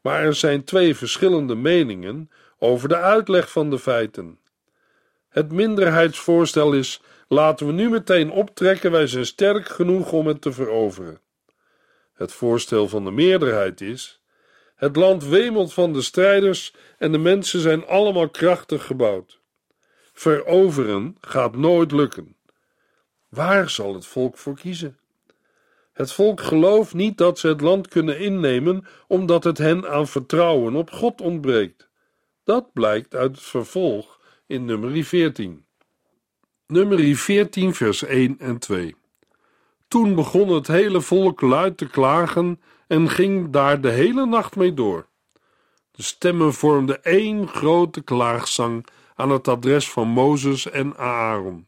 maar 0.05 0.23
er 0.23 0.35
zijn 0.35 0.65
twee 0.65 0.97
verschillende 0.97 1.55
meningen 1.55 2.31
over 2.59 2.89
de 2.89 2.97
uitleg 2.97 3.51
van 3.51 3.71
de 3.71 3.79
feiten. 3.79 4.39
Het 5.29 5.53
minderheidsvoorstel 5.53 6.73
is: 6.73 7.01
laten 7.29 7.67
we 7.67 7.73
nu 7.73 7.89
meteen 7.89 8.31
optrekken, 8.31 8.91
wij 8.91 9.07
zijn 9.07 9.27
sterk 9.27 9.69
genoeg 9.69 10.13
om 10.13 10.27
het 10.27 10.41
te 10.41 10.53
veroveren. 10.53 11.21
Het 12.13 12.33
voorstel 12.33 12.89
van 12.89 13.05
de 13.05 13.11
meerderheid 13.11 13.81
is: 13.81 14.21
het 14.75 14.97
land 14.97 15.25
wemelt 15.25 15.73
van 15.73 15.93
de 15.93 16.03
strijders 16.03 16.75
en 16.99 17.13
de 17.13 17.19
mensen 17.19 17.61
zijn 17.61 17.87
allemaal 17.87 18.29
krachtig 18.29 18.87
gebouwd. 18.87 19.41
Veroveren 20.13 21.17
gaat 21.21 21.57
nooit 21.57 21.93
lukken. 21.93 22.37
Waar 23.29 23.71
zal 23.71 23.95
het 23.95 24.07
volk 24.07 24.39
voor 24.39 24.57
kiezen? 24.57 24.99
Het 25.95 26.13
volk 26.13 26.41
gelooft 26.41 26.95
niet 26.95 27.19
dat 27.19 27.39
ze 27.39 27.49
het 27.49 27.61
land 27.61 27.89
kunnen 27.89 28.19
innemen, 28.19 28.87
omdat 29.07 29.45
het 29.45 29.59
hen 29.59 29.91
aan 29.91 30.07
vertrouwen 30.07 30.75
op 30.75 30.91
God 30.91 31.21
ontbreekt. 31.21 31.89
Dat 32.45 32.73
blijkt 32.73 33.15
uit 33.15 33.31
het 33.31 33.45
vervolg 33.45 34.21
in 34.47 34.65
nummer 34.65 35.05
14. 35.05 35.65
Nummer 36.67 37.17
14, 37.17 37.75
vers 37.75 38.05
1 38.05 38.39
en 38.39 38.59
2. 38.59 38.95
Toen 39.89 40.15
begon 40.15 40.49
het 40.49 40.67
hele 40.67 41.01
volk 41.01 41.41
luid 41.41 41.77
te 41.77 41.87
klagen 41.87 42.61
en 42.87 43.09
ging 43.11 43.51
daar 43.51 43.81
de 43.81 43.91
hele 43.91 44.27
nacht 44.27 44.57
mee 44.57 44.75
door. 44.75 45.07
De 45.91 46.03
stemmen 46.03 46.53
vormden 46.53 47.05
één 47.05 47.49
grote 47.49 48.03
klaagzang 48.03 48.87
aan 49.15 49.31
het 49.31 49.49
adres 49.49 49.91
van 49.91 50.09
Mozes 50.09 50.71
en 50.71 50.97
Aaron. 50.97 51.67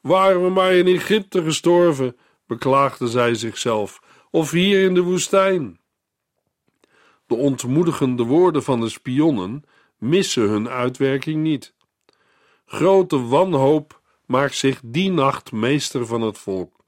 Waren 0.00 0.42
we 0.42 0.50
maar 0.50 0.72
in 0.72 0.86
Egypte 0.86 1.42
gestorven, 1.42 2.16
beklaagden 2.46 3.08
zij 3.08 3.34
zichzelf, 3.34 4.00
of 4.30 4.50
hier 4.50 4.84
in 4.84 4.94
de 4.94 5.02
woestijn. 5.02 5.80
De 7.26 7.34
ontmoedigende 7.34 8.22
woorden 8.22 8.62
van 8.62 8.80
de 8.80 8.88
spionnen 8.88 9.64
missen 9.98 10.48
hun 10.48 10.68
uitwerking 10.68 11.42
niet. 11.42 11.74
Grote 12.66 13.26
wanhoop 13.26 14.00
maakt 14.26 14.56
zich 14.56 14.80
die 14.84 15.10
nacht 15.10 15.52
meester 15.52 16.06
van 16.06 16.20
het 16.20 16.38
volk. 16.38 16.84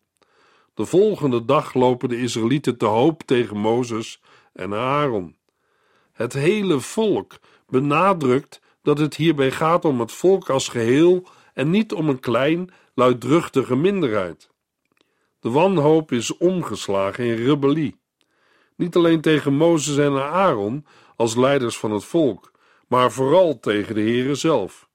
De 0.74 0.86
volgende 0.86 1.44
dag 1.44 1.74
lopen 1.74 2.08
de 2.08 2.20
Israëlieten 2.20 2.76
te 2.76 2.86
hoop 2.86 3.22
tegen 3.22 3.56
Mozes 3.56 4.20
en 4.52 4.74
Aaron. 4.74 5.36
Het 6.12 6.32
hele 6.32 6.80
volk 6.80 7.38
benadrukt 7.66 8.60
dat 8.82 8.98
het 8.98 9.16
hierbij 9.16 9.50
gaat 9.50 9.84
om 9.84 10.00
het 10.00 10.12
volk 10.12 10.50
als 10.50 10.68
geheel 10.68 11.28
en 11.54 11.70
niet 11.70 11.92
om 11.92 12.08
een 12.08 12.20
klein, 12.20 12.70
luidruchtige 12.94 13.76
minderheid. 13.76 14.50
De 15.40 15.50
wanhoop 15.50 16.12
is 16.12 16.36
omgeslagen 16.36 17.24
in 17.24 17.34
rebellie. 17.34 18.00
Niet 18.76 18.96
alleen 18.96 19.20
tegen 19.20 19.54
Mozes 19.54 19.96
en 19.96 20.22
Aaron 20.22 20.86
als 21.16 21.36
leiders 21.36 21.76
van 21.76 21.90
het 21.90 22.04
volk, 22.04 22.52
maar 22.88 23.12
vooral 23.12 23.60
tegen 23.60 23.94
de 23.94 24.00
Heere 24.00 24.34
zelf. 24.34 24.88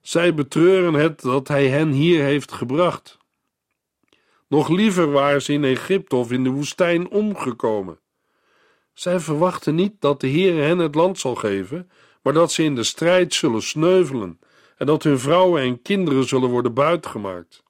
Zij 0.00 0.34
betreuren 0.34 0.94
het 0.94 1.20
dat 1.20 1.48
hij 1.48 1.68
hen 1.68 1.90
hier 1.90 2.22
heeft 2.22 2.52
gebracht. 2.52 3.18
Nog 4.48 4.68
liever 4.68 5.10
waren 5.10 5.42
ze 5.42 5.52
in 5.52 5.64
Egypte 5.64 6.16
of 6.16 6.32
in 6.32 6.44
de 6.44 6.50
woestijn 6.50 7.10
omgekomen. 7.10 7.98
Zij 8.92 9.20
verwachten 9.20 9.74
niet 9.74 9.94
dat 9.98 10.20
de 10.20 10.26
Heer 10.26 10.62
hen 10.62 10.78
het 10.78 10.94
land 10.94 11.18
zal 11.18 11.34
geven, 11.34 11.90
maar 12.22 12.32
dat 12.32 12.52
ze 12.52 12.62
in 12.62 12.74
de 12.74 12.82
strijd 12.82 13.34
zullen 13.34 13.62
sneuvelen 13.62 14.38
en 14.76 14.86
dat 14.86 15.02
hun 15.02 15.18
vrouwen 15.18 15.62
en 15.62 15.82
kinderen 15.82 16.24
zullen 16.24 16.48
worden 16.48 16.74
buitgemaakt. 16.74 17.62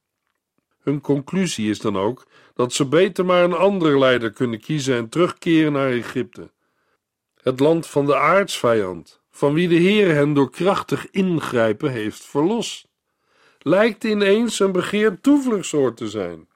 Hun 0.80 1.00
conclusie 1.00 1.70
is 1.70 1.78
dan 1.78 1.96
ook 1.96 2.26
dat 2.54 2.72
ze 2.72 2.86
beter 2.86 3.24
maar 3.24 3.44
een 3.44 3.52
andere 3.52 3.98
leider 3.98 4.30
kunnen 4.30 4.60
kiezen 4.60 4.96
en 4.96 5.08
terugkeren 5.08 5.72
naar 5.72 5.90
Egypte. 5.90 6.50
Het 7.42 7.60
land 7.60 7.86
van 7.86 8.06
de 8.06 8.16
aardsvijand, 8.16 9.20
van 9.30 9.54
wie 9.54 9.68
de 9.68 9.74
Heer 9.74 10.14
hen 10.14 10.32
door 10.32 10.50
krachtig 10.50 11.10
ingrijpen 11.10 11.90
heeft 11.90 12.24
verlost, 12.24 12.88
lijkt 13.58 14.04
ineens 14.04 14.60
een 14.60 14.72
begeerd 14.72 15.22
toevluchtsoord 15.22 15.96
te 15.96 16.08
zijn. 16.08 16.48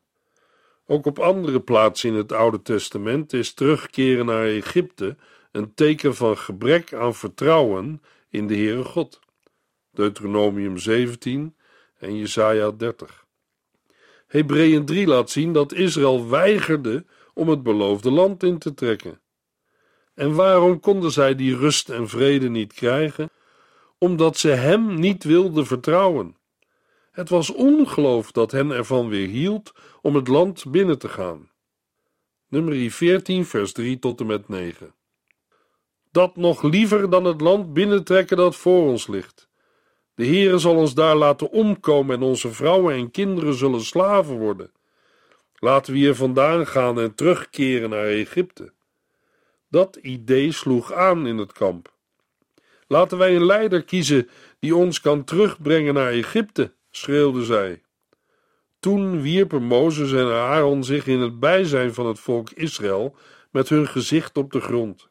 Ook 0.86 1.06
op 1.06 1.18
andere 1.18 1.60
plaatsen 1.60 2.08
in 2.08 2.16
het 2.16 2.32
Oude 2.32 2.62
Testament 2.62 3.32
is 3.32 3.54
terugkeren 3.54 4.26
naar 4.26 4.46
Egypte 4.46 5.16
een 5.52 5.74
teken 5.74 6.14
van 6.14 6.38
gebrek 6.38 6.92
aan 6.92 7.14
vertrouwen 7.14 8.02
in 8.28 8.46
de 8.46 8.54
Heere 8.54 8.84
God. 8.84 9.20
Deuteronomium 9.92 10.78
17 10.78 11.56
en 11.98 12.18
Jesaja 12.18 12.70
30. 12.70 13.23
Hebreeën 14.34 14.84
3 14.84 15.06
laat 15.06 15.30
zien 15.30 15.52
dat 15.52 15.72
Israël 15.72 16.28
weigerde 16.28 17.04
om 17.34 17.48
het 17.48 17.62
beloofde 17.62 18.10
land 18.10 18.42
in 18.42 18.58
te 18.58 18.74
trekken. 18.74 19.20
En 20.14 20.34
waarom 20.34 20.80
konden 20.80 21.10
zij 21.10 21.34
die 21.34 21.56
rust 21.56 21.88
en 21.88 22.08
vrede 22.08 22.48
niet 22.48 22.72
krijgen? 22.72 23.30
Omdat 23.98 24.36
ze 24.36 24.48
hem 24.48 24.94
niet 24.94 25.24
wilden 25.24 25.66
vertrouwen. 25.66 26.36
Het 27.10 27.28
was 27.28 27.50
ongeloof 27.50 28.32
dat 28.32 28.50
hen 28.50 28.70
ervan 28.70 29.08
weerhield 29.08 29.72
om 30.02 30.14
het 30.14 30.28
land 30.28 30.70
binnen 30.70 30.98
te 30.98 31.08
gaan. 31.08 31.50
Nummer 32.48 32.90
14, 32.90 33.44
vers 33.44 33.72
3 33.72 33.98
tot 33.98 34.20
en 34.20 34.26
met 34.26 34.48
9. 34.48 34.94
Dat 36.10 36.36
nog 36.36 36.62
liever 36.62 37.10
dan 37.10 37.24
het 37.24 37.40
land 37.40 37.72
binnentrekken 37.72 38.36
dat 38.36 38.56
voor 38.56 38.86
ons 38.86 39.06
ligt. 39.06 39.48
De 40.14 40.26
Heere 40.26 40.58
zal 40.58 40.76
ons 40.76 40.94
daar 40.94 41.16
laten 41.16 41.50
omkomen 41.50 42.16
en 42.16 42.22
onze 42.22 42.52
vrouwen 42.52 42.94
en 42.94 43.10
kinderen 43.10 43.54
zullen 43.54 43.84
slaven 43.84 44.38
worden. 44.38 44.72
Laten 45.54 45.92
we 45.92 45.98
hier 45.98 46.14
vandaan 46.14 46.66
gaan 46.66 47.00
en 47.00 47.14
terugkeren 47.14 47.90
naar 47.90 48.06
Egypte. 48.06 48.72
Dat 49.68 49.96
idee 49.96 50.52
sloeg 50.52 50.92
aan 50.92 51.26
in 51.26 51.38
het 51.38 51.52
kamp. 51.52 51.92
Laten 52.86 53.18
wij 53.18 53.36
een 53.36 53.44
leider 53.46 53.84
kiezen 53.84 54.28
die 54.58 54.76
ons 54.76 55.00
kan 55.00 55.24
terugbrengen 55.24 55.94
naar 55.94 56.10
Egypte, 56.10 56.72
schreeuwde 56.90 57.44
zij. 57.44 57.82
Toen 58.80 59.22
wierpen 59.22 59.62
Mozes 59.62 60.12
en 60.12 60.26
Aaron 60.26 60.84
zich 60.84 61.06
in 61.06 61.20
het 61.20 61.40
bijzijn 61.40 61.94
van 61.94 62.06
het 62.06 62.18
volk 62.18 62.50
Israël 62.50 63.16
met 63.50 63.68
hun 63.68 63.88
gezicht 63.88 64.36
op 64.36 64.52
de 64.52 64.60
grond. 64.60 65.06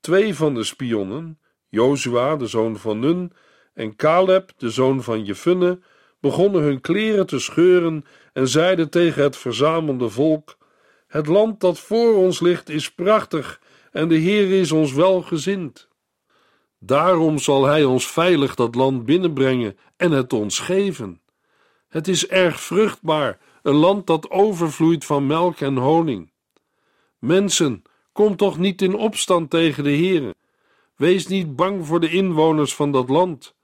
Twee 0.00 0.34
van 0.34 0.54
de 0.54 0.64
spionnen, 0.64 1.38
Jozua, 1.68 2.36
de 2.36 2.46
zoon 2.46 2.76
van 2.76 2.98
Nun, 2.98 3.32
en 3.80 3.96
Caleb, 3.96 4.52
de 4.56 4.70
zoon 4.70 5.02
van 5.02 5.24
Jefunne, 5.24 5.78
begonnen 6.20 6.62
hun 6.62 6.80
kleren 6.80 7.26
te 7.26 7.38
scheuren 7.38 8.04
en 8.32 8.48
zeiden 8.48 8.90
tegen 8.90 9.22
het 9.22 9.36
verzamelde 9.36 10.08
volk: 10.08 10.56
Het 11.06 11.26
land 11.26 11.60
dat 11.60 11.78
voor 11.78 12.14
ons 12.14 12.40
ligt 12.40 12.68
is 12.68 12.92
prachtig 12.92 13.60
en 13.92 14.08
de 14.08 14.16
Heer 14.16 14.60
is 14.60 14.72
ons 14.72 14.92
welgezind. 14.92 15.88
Daarom 16.78 17.38
zal 17.38 17.64
Hij 17.64 17.84
ons 17.84 18.06
veilig 18.06 18.54
dat 18.54 18.74
land 18.74 19.04
binnenbrengen 19.04 19.78
en 19.96 20.10
het 20.10 20.32
ons 20.32 20.58
geven. 20.58 21.20
Het 21.88 22.08
is 22.08 22.26
erg 22.26 22.60
vruchtbaar, 22.60 23.38
een 23.62 23.74
land 23.74 24.06
dat 24.06 24.30
overvloeit 24.30 25.04
van 25.04 25.26
melk 25.26 25.60
en 25.60 25.76
honing. 25.76 26.32
Mensen, 27.18 27.82
kom 28.12 28.36
toch 28.36 28.58
niet 28.58 28.82
in 28.82 28.94
opstand 28.94 29.50
tegen 29.50 29.84
de 29.84 29.96
Heere. 29.96 30.34
Wees 30.96 31.26
niet 31.26 31.56
bang 31.56 31.86
voor 31.86 32.00
de 32.00 32.10
inwoners 32.10 32.74
van 32.74 32.92
dat 32.92 33.08
land. 33.08 33.58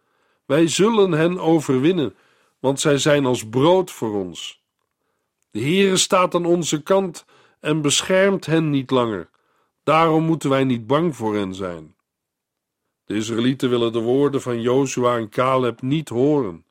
Wij 0.46 0.68
zullen 0.68 1.12
hen 1.12 1.38
overwinnen, 1.38 2.14
want 2.59 2.80
zij 2.80 2.98
zijn 2.98 3.26
als 3.26 3.48
brood 3.48 3.90
voor 3.90 4.14
ons. 4.14 4.62
De 5.50 5.61
Heere 5.61 5.96
staat 5.96 6.35
aan 6.35 6.44
onze 6.44 6.82
kant 6.82 7.24
en 7.61 7.80
beschermt 7.80 8.46
hen 8.46 8.70
niet 8.70 8.90
langer. 8.90 9.30
Daarom 9.82 10.24
moeten 10.24 10.50
wij 10.50 10.64
niet 10.64 10.87
bang 10.87 11.16
voor 11.16 11.35
hen 11.35 11.54
zijn. 11.54 11.94
De 13.04 13.14
Israëlieten 13.14 13.70
willen 13.70 13.92
de 13.92 14.00
woorden 14.00 14.42
van 14.42 14.61
Jozua 14.61 15.16
en 15.16 15.28
Caleb 15.28 15.82
niet 15.82 16.09
horen. 16.09 16.64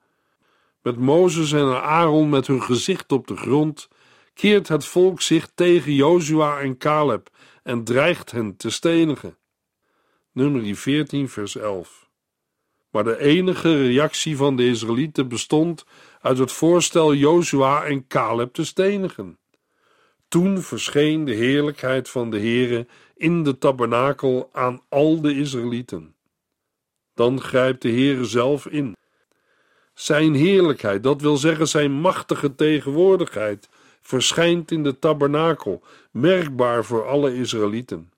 Met 0.81 0.97
Mozes 0.97 1.51
en 1.51 1.81
Aaron 1.81 2.29
met 2.29 2.47
hun 2.47 2.61
gezicht 2.61 3.11
op 3.11 3.27
de 3.27 3.37
grond 3.37 3.87
keert 4.33 4.67
het 4.67 4.85
volk 4.85 5.21
zich 5.21 5.49
tegen 5.55 5.93
Jozua 5.93 6.59
en 6.59 6.77
Caleb 6.77 7.29
en 7.63 7.83
dreigt 7.83 8.31
hen 8.31 8.57
te 8.57 8.69
stenigen. 8.69 9.37
Nummer 10.31 10.75
14, 10.75 11.29
vers 11.29 11.55
11. 11.55 12.04
Maar 12.95 13.03
de 13.03 13.19
enige 13.19 13.87
reactie 13.87 14.37
van 14.37 14.55
de 14.55 14.67
Israëlieten 14.67 15.27
bestond 15.27 15.85
uit 16.21 16.37
het 16.37 16.51
voorstel 16.51 17.13
Jozua 17.13 17.83
en 17.83 18.07
Caleb 18.07 18.53
te 18.53 18.65
stenigen. 18.65 19.37
Toen 20.27 20.61
verscheen 20.61 21.25
de 21.25 21.33
heerlijkheid 21.33 22.09
van 22.09 22.29
de 22.29 22.39
Heere 22.39 22.87
in 23.15 23.43
de 23.43 23.57
tabernakel 23.57 24.49
aan 24.51 24.81
al 24.89 25.21
de 25.21 25.35
Israëlieten. 25.35 26.15
Dan 27.13 27.41
grijpt 27.41 27.81
de 27.81 27.89
Heere 27.89 28.25
zelf 28.25 28.65
in. 28.65 28.95
Zijn 29.93 30.33
heerlijkheid, 30.33 31.03
dat 31.03 31.21
wil 31.21 31.37
zeggen 31.37 31.67
zijn 31.67 31.91
machtige 31.91 32.55
tegenwoordigheid, 32.55 33.69
verschijnt 34.01 34.71
in 34.71 34.83
de 34.83 34.99
tabernakel, 34.99 35.83
merkbaar 36.11 36.85
voor 36.85 37.07
alle 37.07 37.35
Israëlieten. 37.35 38.13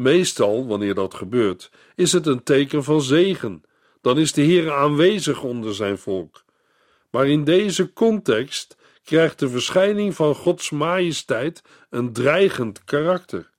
Meestal, 0.00 0.66
wanneer 0.66 0.94
dat 0.94 1.14
gebeurt, 1.14 1.70
is 1.94 2.12
het 2.12 2.26
een 2.26 2.42
teken 2.42 2.84
van 2.84 3.02
zegen. 3.02 3.62
Dan 4.00 4.18
is 4.18 4.32
de 4.32 4.42
Heer 4.42 4.72
aanwezig 4.72 5.42
onder 5.42 5.74
zijn 5.74 5.98
volk. 5.98 6.44
Maar 7.10 7.28
in 7.28 7.44
deze 7.44 7.92
context 7.92 8.76
krijgt 9.04 9.38
de 9.38 9.48
verschijning 9.48 10.14
van 10.14 10.34
Gods 10.34 10.70
majesteit 10.70 11.62
een 11.90 12.12
dreigend 12.12 12.84
karakter. 12.84 13.50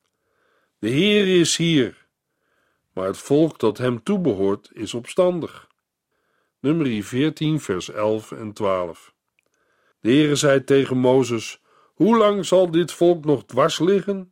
De 0.79 0.89
Heer 0.89 1.39
is 1.39 1.57
hier, 1.57 2.07
maar 2.93 3.07
het 3.07 3.17
volk 3.17 3.59
dat 3.59 3.77
hem 3.77 4.03
toebehoort 4.03 4.69
is 4.73 4.93
opstandig. 4.93 5.67
Nummer 6.59 7.03
14, 7.03 7.59
vers 7.59 7.89
11 7.89 8.31
en 8.31 8.53
12. 8.53 9.13
De 9.99 10.09
Heere 10.09 10.35
zei 10.35 10.63
tegen 10.63 10.97
Mozes: 10.97 11.61
Hoe 11.93 12.17
lang 12.17 12.45
zal 12.45 12.71
dit 12.71 12.91
volk 12.91 13.25
nog 13.25 13.45
dwars 13.45 13.79
liggen? 13.79 14.30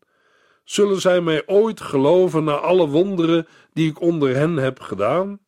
Zullen 0.69 1.01
zij 1.01 1.21
mij 1.21 1.47
ooit 1.47 1.81
geloven 1.81 2.43
na 2.43 2.53
alle 2.53 2.87
wonderen 2.87 3.47
die 3.73 3.89
ik 3.89 4.01
onder 4.01 4.35
hen 4.35 4.55
heb 4.55 4.79
gedaan? 4.79 5.39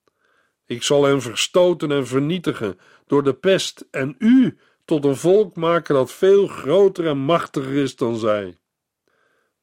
Ik 0.66 0.84
zal 0.84 1.04
hen 1.04 1.22
verstoten 1.22 1.92
en 1.92 2.08
vernietigen 2.08 2.80
door 3.08 3.24
de 3.24 3.34
pest 3.34 3.88
en 3.92 4.16
u 4.18 4.58
tot 4.86 5.06
een 5.06 5.16
volk 5.16 5.56
maken 5.56 5.96
dat 5.96 6.12
veel 6.12 6.48
groter 6.48 7.08
en 7.08 7.18
machtiger 7.18 7.74
is 7.74 7.96
dan 7.96 8.16
zij. 8.18 8.58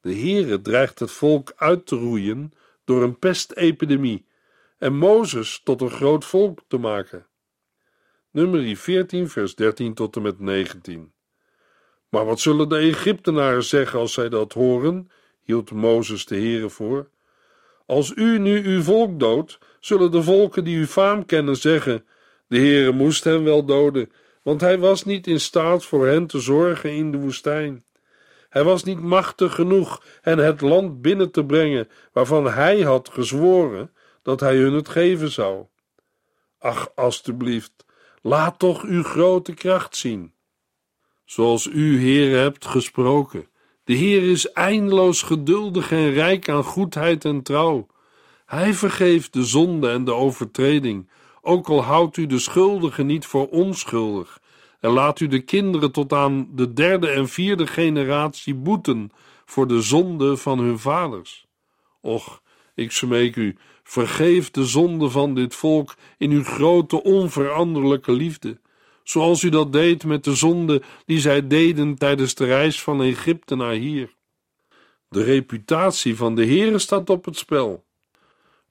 De 0.00 0.14
Heere 0.14 0.60
dreigt 0.60 0.98
het 0.98 1.10
volk 1.10 1.52
uit 1.56 1.86
te 1.86 1.96
roeien 1.96 2.52
door 2.84 3.02
een 3.02 3.18
pestepidemie 3.18 4.26
en 4.78 4.96
Mozes 4.96 5.60
tot 5.64 5.80
een 5.80 5.90
groot 5.90 6.24
volk 6.24 6.60
te 6.68 6.78
maken. 6.78 7.26
Nummer 8.30 8.76
14, 8.76 9.28
vers 9.28 9.54
13 9.54 9.94
tot 9.94 10.16
en 10.16 10.22
met 10.22 10.40
19. 10.40 11.12
Maar 12.08 12.24
wat 12.24 12.40
zullen 12.40 12.68
de 12.68 12.76
Egyptenaren 12.76 13.64
zeggen 13.64 13.98
als 13.98 14.12
zij 14.12 14.28
dat 14.28 14.52
horen? 14.52 15.10
Hield 15.48 15.70
Mozes 15.70 16.26
de 16.26 16.34
Heere 16.34 16.70
voor. 16.70 17.08
Als 17.86 18.12
u 18.14 18.38
nu 18.38 18.64
uw 18.64 18.82
volk 18.82 19.20
doodt, 19.20 19.58
zullen 19.80 20.10
de 20.10 20.22
volken 20.22 20.64
die 20.64 20.78
uw 20.78 20.86
faam 20.86 21.26
kennen 21.26 21.56
zeggen: 21.56 22.06
De 22.46 22.56
Heere 22.56 22.92
moest 22.92 23.24
hen 23.24 23.44
wel 23.44 23.64
doden, 23.64 24.12
want 24.42 24.60
hij 24.60 24.78
was 24.78 25.04
niet 25.04 25.26
in 25.26 25.40
staat 25.40 25.84
voor 25.84 26.06
hen 26.06 26.26
te 26.26 26.40
zorgen 26.40 26.92
in 26.92 27.10
de 27.10 27.18
woestijn. 27.18 27.84
Hij 28.48 28.64
was 28.64 28.84
niet 28.84 29.00
machtig 29.00 29.54
genoeg 29.54 30.02
hen 30.20 30.38
het 30.38 30.60
land 30.60 31.02
binnen 31.02 31.30
te 31.30 31.44
brengen 31.44 31.88
waarvan 32.12 32.46
hij 32.50 32.80
had 32.80 33.08
gezworen 33.08 33.92
dat 34.22 34.40
hij 34.40 34.56
hun 34.56 34.72
het 34.72 34.88
geven 34.88 35.30
zou. 35.30 35.66
Ach, 36.58 36.90
alstublieft, 36.94 37.84
laat 38.22 38.58
toch 38.58 38.82
uw 38.82 39.02
grote 39.02 39.54
kracht 39.54 39.96
zien. 39.96 40.32
Zoals 41.24 41.66
u, 41.66 41.98
Heer, 41.98 42.38
hebt 42.38 42.66
gesproken. 42.66 43.46
De 43.88 43.94
Heer 43.94 44.22
is 44.22 44.52
eindeloos 44.52 45.22
geduldig 45.22 45.92
en 45.92 46.12
rijk 46.12 46.48
aan 46.48 46.64
goedheid 46.64 47.24
en 47.24 47.42
trouw. 47.42 47.86
Hij 48.46 48.74
vergeeft 48.74 49.32
de 49.32 49.44
zonde 49.44 49.90
en 49.90 50.04
de 50.04 50.12
overtreding, 50.12 51.08
ook 51.42 51.68
al 51.68 51.82
houdt 51.82 52.16
u 52.16 52.26
de 52.26 52.38
schuldigen 52.38 53.06
niet 53.06 53.26
voor 53.26 53.48
onschuldig, 53.48 54.40
en 54.80 54.90
laat 54.90 55.20
u 55.20 55.26
de 55.26 55.40
kinderen 55.40 55.92
tot 55.92 56.12
aan 56.12 56.48
de 56.54 56.72
derde 56.72 57.08
en 57.08 57.28
vierde 57.28 57.66
generatie 57.66 58.54
boeten 58.54 59.10
voor 59.44 59.66
de 59.66 59.82
zonde 59.82 60.36
van 60.36 60.58
hun 60.58 60.78
vaders. 60.78 61.46
Och, 62.00 62.42
ik 62.74 62.90
smeek 62.90 63.36
u, 63.36 63.56
vergeef 63.82 64.50
de 64.50 64.64
zonde 64.64 65.10
van 65.10 65.34
dit 65.34 65.54
volk 65.54 65.94
in 66.18 66.30
uw 66.30 66.44
grote 66.44 67.02
onveranderlijke 67.02 68.12
liefde, 68.12 68.60
zoals 69.08 69.42
u 69.42 69.48
dat 69.48 69.72
deed 69.72 70.04
met 70.04 70.24
de 70.24 70.34
zonde 70.34 70.82
die 71.04 71.20
zij 71.20 71.46
deden 71.46 71.94
tijdens 71.94 72.34
de 72.34 72.44
reis 72.44 72.82
van 72.82 73.02
Egypte 73.02 73.54
naar 73.54 73.72
hier. 73.72 74.14
De 75.08 75.22
reputatie 75.22 76.16
van 76.16 76.34
de 76.34 76.46
Heere 76.46 76.78
staat 76.78 77.10
op 77.10 77.24
het 77.24 77.36
spel. 77.36 77.84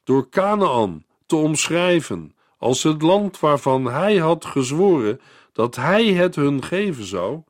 Door 0.04 0.30
Canaan 0.30 1.06
te 1.26 1.36
omschrijven 1.36 2.36
als 2.58 2.84
het 2.84 3.02
land 3.02 3.40
waarvan 3.40 3.86
hij 3.86 4.18
had 4.18 4.46
gezworen 4.46 5.22
dat 5.54 5.76
hij 5.76 6.06
het 6.06 6.36
hun 6.36 6.64
geven 6.64 7.06
zou, 7.06 7.42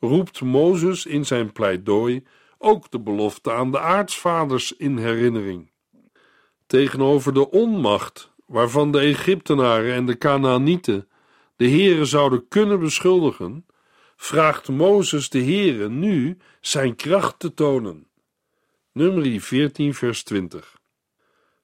roept 0.00 0.40
Mozes 0.40 1.06
in 1.06 1.26
zijn 1.26 1.52
pleidooi 1.52 2.24
ook 2.58 2.90
de 2.90 3.00
belofte 3.00 3.52
aan 3.52 3.70
de 3.70 3.80
aartsvaders 3.80 4.76
in 4.76 4.98
herinnering. 4.98 5.70
Tegenover 6.66 7.34
de 7.34 7.50
onmacht 7.50 8.32
waarvan 8.46 8.92
de 8.92 8.98
Egyptenaren 8.98 9.94
en 9.94 10.06
de 10.06 10.18
Canaanieten 10.18 11.08
de 11.56 11.68
Heere 11.68 12.04
zouden 12.04 12.48
kunnen 12.48 12.80
beschuldigen, 12.80 13.66
vraagt 14.16 14.68
Mozes 14.68 15.28
de 15.28 15.42
Heere 15.42 15.88
nu 15.88 16.38
zijn 16.60 16.96
kracht 16.96 17.38
te 17.38 17.54
tonen. 17.54 18.06
Nummer 18.92 19.40
14 19.40 19.94
vers 19.94 20.22
20 20.22 20.78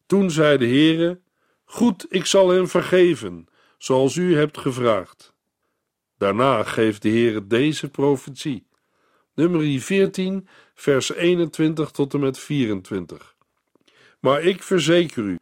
Toen 0.06 0.30
zei 0.30 0.58
de 0.58 0.66
Heere, 0.66 1.20
goed, 1.64 2.06
ik 2.08 2.26
zal 2.26 2.48
hen 2.48 2.68
vergeven, 2.68 3.46
zoals 3.78 4.16
u 4.16 4.36
hebt 4.36 4.58
gevraagd. 4.58 5.34
Daarna 6.18 6.62
geeft 6.62 7.02
de 7.02 7.08
Heere 7.08 7.46
deze 7.46 7.88
profetie. 7.88 8.66
Nummer 9.34 9.80
14 9.80 10.48
vers 10.74 11.12
21 11.12 11.90
tot 11.90 12.14
en 12.14 12.20
met 12.20 12.38
24 12.38 13.36
Maar 14.20 14.42
ik 14.42 14.62
verzeker 14.62 15.24
u, 15.24 15.38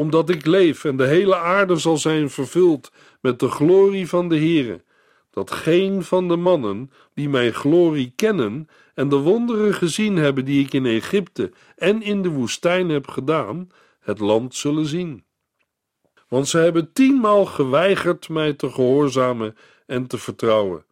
omdat 0.00 0.28
ik 0.28 0.46
leef 0.46 0.84
en 0.84 0.96
de 0.96 1.06
hele 1.06 1.36
aarde 1.36 1.76
zal 1.76 1.96
zijn 1.96 2.30
vervuld 2.30 2.92
met 3.20 3.38
de 3.38 3.48
glorie 3.48 4.08
van 4.08 4.28
de 4.28 4.36
Heere, 4.36 4.84
dat 5.30 5.50
geen 5.50 6.02
van 6.02 6.28
de 6.28 6.36
mannen 6.36 6.90
die 7.14 7.28
mijn 7.28 7.52
glorie 7.52 8.12
kennen 8.16 8.68
en 8.94 9.08
de 9.08 9.16
wonderen 9.16 9.74
gezien 9.74 10.16
hebben 10.16 10.44
die 10.44 10.64
ik 10.64 10.72
in 10.72 10.86
Egypte 10.86 11.52
en 11.76 12.02
in 12.02 12.22
de 12.22 12.28
woestijn 12.28 12.88
heb 12.88 13.08
gedaan, 13.08 13.68
het 14.00 14.18
land 14.18 14.54
zullen 14.54 14.86
zien. 14.86 15.24
Want 16.28 16.48
ze 16.48 16.58
hebben 16.58 16.92
tienmaal 16.92 17.44
geweigerd 17.44 18.28
mij 18.28 18.52
te 18.52 18.70
gehoorzamen 18.70 19.56
en 19.86 20.06
te 20.06 20.18
vertrouwen. 20.18 20.84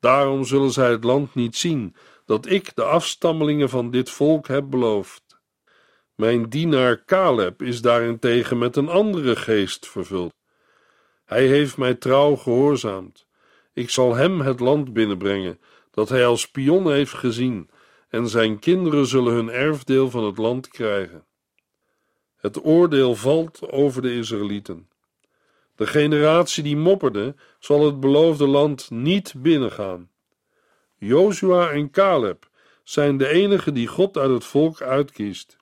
Daarom 0.00 0.44
zullen 0.44 0.70
zij 0.70 0.90
het 0.90 1.04
land 1.04 1.34
niet 1.34 1.56
zien 1.56 1.96
dat 2.24 2.50
ik 2.50 2.74
de 2.74 2.84
afstammelingen 2.84 3.68
van 3.68 3.90
dit 3.90 4.10
volk 4.10 4.48
heb 4.48 4.70
beloofd. 4.70 5.25
Mijn 6.16 6.48
dienaar 6.48 7.04
Caleb 7.04 7.62
is 7.62 7.80
daarentegen 7.80 8.58
met 8.58 8.76
een 8.76 8.88
andere 8.88 9.36
geest 9.36 9.88
vervuld. 9.88 10.32
Hij 11.24 11.46
heeft 11.46 11.76
mij 11.76 11.94
trouw 11.94 12.36
gehoorzaamd. 12.36 13.26
Ik 13.72 13.90
zal 13.90 14.14
hem 14.14 14.40
het 14.40 14.60
land 14.60 14.92
binnenbrengen 14.92 15.60
dat 15.90 16.08
hij 16.08 16.26
als 16.26 16.40
spion 16.40 16.92
heeft 16.92 17.12
gezien, 17.12 17.70
en 18.08 18.28
zijn 18.28 18.58
kinderen 18.58 19.06
zullen 19.06 19.32
hun 19.32 19.50
erfdeel 19.50 20.10
van 20.10 20.24
het 20.24 20.38
land 20.38 20.68
krijgen. 20.68 21.24
Het 22.36 22.64
oordeel 22.64 23.14
valt 23.14 23.70
over 23.70 24.02
de 24.02 24.14
Israëlieten. 24.14 24.88
De 25.74 25.86
generatie 25.86 26.62
die 26.62 26.76
mopperde, 26.76 27.34
zal 27.58 27.84
het 27.84 28.00
beloofde 28.00 28.46
land 28.46 28.90
niet 28.90 29.34
binnengaan. 29.36 30.10
Jozua 30.96 31.70
en 31.70 31.90
Caleb 31.90 32.48
zijn 32.82 33.16
de 33.16 33.28
enigen 33.28 33.74
die 33.74 33.86
God 33.86 34.16
uit 34.16 34.30
het 34.30 34.44
volk 34.44 34.80
uitkiest. 34.80 35.55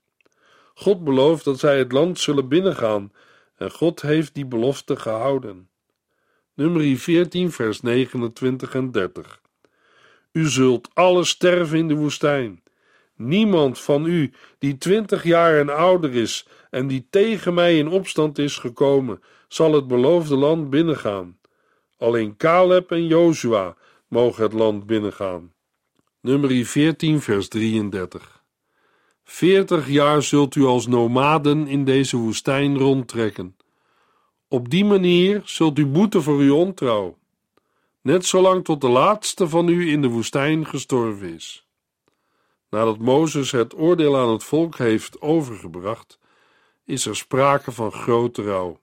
God 0.75 1.05
belooft 1.05 1.45
dat 1.45 1.59
zij 1.59 1.79
het 1.79 1.93
land 1.93 2.19
zullen 2.19 2.49
binnengaan 2.49 3.13
en 3.57 3.71
God 3.71 4.03
heeft 4.03 4.35
die 4.35 4.47
belofte 4.47 4.97
gehouden. 4.97 5.69
Nummer 6.55 6.97
14, 6.97 7.53
vers 7.53 7.81
29 7.81 8.75
en 8.75 8.91
30. 8.91 9.41
U 10.33 10.47
zult 10.47 10.89
alle 10.95 11.25
sterven 11.25 11.79
in 11.79 11.89
de 11.89 11.95
woestijn. 11.95 12.63
Niemand 13.17 13.81
van 13.81 14.07
u 14.07 14.33
die 14.59 14.79
twintig 14.79 15.25
jaar 15.25 15.59
en 15.59 15.69
ouder 15.69 16.15
is 16.15 16.47
en 16.71 16.87
die 16.87 17.07
tegen 17.11 17.55
mij 17.55 17.79
in 17.79 17.89
opstand 17.89 18.39
is 18.39 18.59
gekomen, 18.59 19.23
zal 19.49 19.73
het 19.73 19.87
beloofde 19.87 20.37
land 20.37 20.71
binnengaan. 20.71 21.39
Alleen 21.99 22.37
Caleb 22.37 22.91
en 22.91 23.07
Jozua 23.07 23.77
mogen 24.09 24.43
het 24.43 24.53
land 24.53 24.87
binnengaan. 24.87 25.53
Nummer 26.21 26.65
14, 26.65 27.21
vers 27.21 27.49
33. 27.49 28.34
Veertig 29.25 29.89
jaar 29.89 30.23
zult 30.23 30.55
u 30.55 30.65
als 30.65 30.87
nomaden 30.87 31.67
in 31.67 31.85
deze 31.85 32.17
woestijn 32.17 32.79
rondtrekken. 32.79 33.57
Op 34.49 34.71
die 34.71 34.85
manier 34.85 35.43
zult 35.45 35.79
u 35.79 35.87
boeten 35.87 36.23
voor 36.23 36.39
uw 36.39 36.55
ontrouw, 36.55 37.19
net 38.01 38.27
zolang 38.27 38.65
tot 38.65 38.81
de 38.81 38.89
laatste 38.89 39.49
van 39.49 39.69
u 39.69 39.91
in 39.91 40.03
de 40.03 40.09
woestijn 40.09 40.67
gestorven 40.67 41.35
is. 41.35 41.67
Nadat 42.71 42.99
Mozes 42.99 43.51
het 43.51 43.79
oordeel 43.79 44.17
aan 44.17 44.31
het 44.31 44.45
volk 44.45 44.77
heeft 44.79 45.21
overgebracht, 45.21 46.19
is 46.85 47.07
er 47.07 47.17
sprake 47.17 47.73
van 47.73 47.93
grote 47.93 48.43
rouw. 48.43 48.81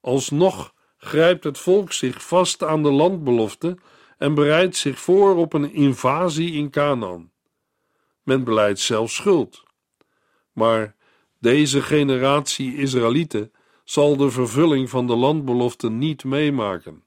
Alsnog 0.00 0.74
grijpt 0.96 1.44
het 1.44 1.58
volk 1.58 1.92
zich 1.92 2.26
vast 2.26 2.64
aan 2.64 2.82
de 2.82 2.90
landbelofte 2.90 3.78
en 4.18 4.34
bereidt 4.34 4.76
zich 4.76 4.98
voor 4.98 5.36
op 5.36 5.52
een 5.52 5.72
invasie 5.72 6.52
in 6.52 6.70
Canaan. 6.70 7.30
Men 8.22 8.44
beleidt 8.44 8.78
zelfs 8.78 9.14
schuld. 9.14 9.62
Maar 10.52 10.96
deze 11.38 11.82
generatie 11.82 12.76
Israëlieten 12.76 13.52
zal 13.84 14.16
de 14.16 14.30
vervulling 14.30 14.90
van 14.90 15.06
de 15.06 15.16
landbelofte 15.16 15.90
niet 15.90 16.24
meemaken. 16.24 17.04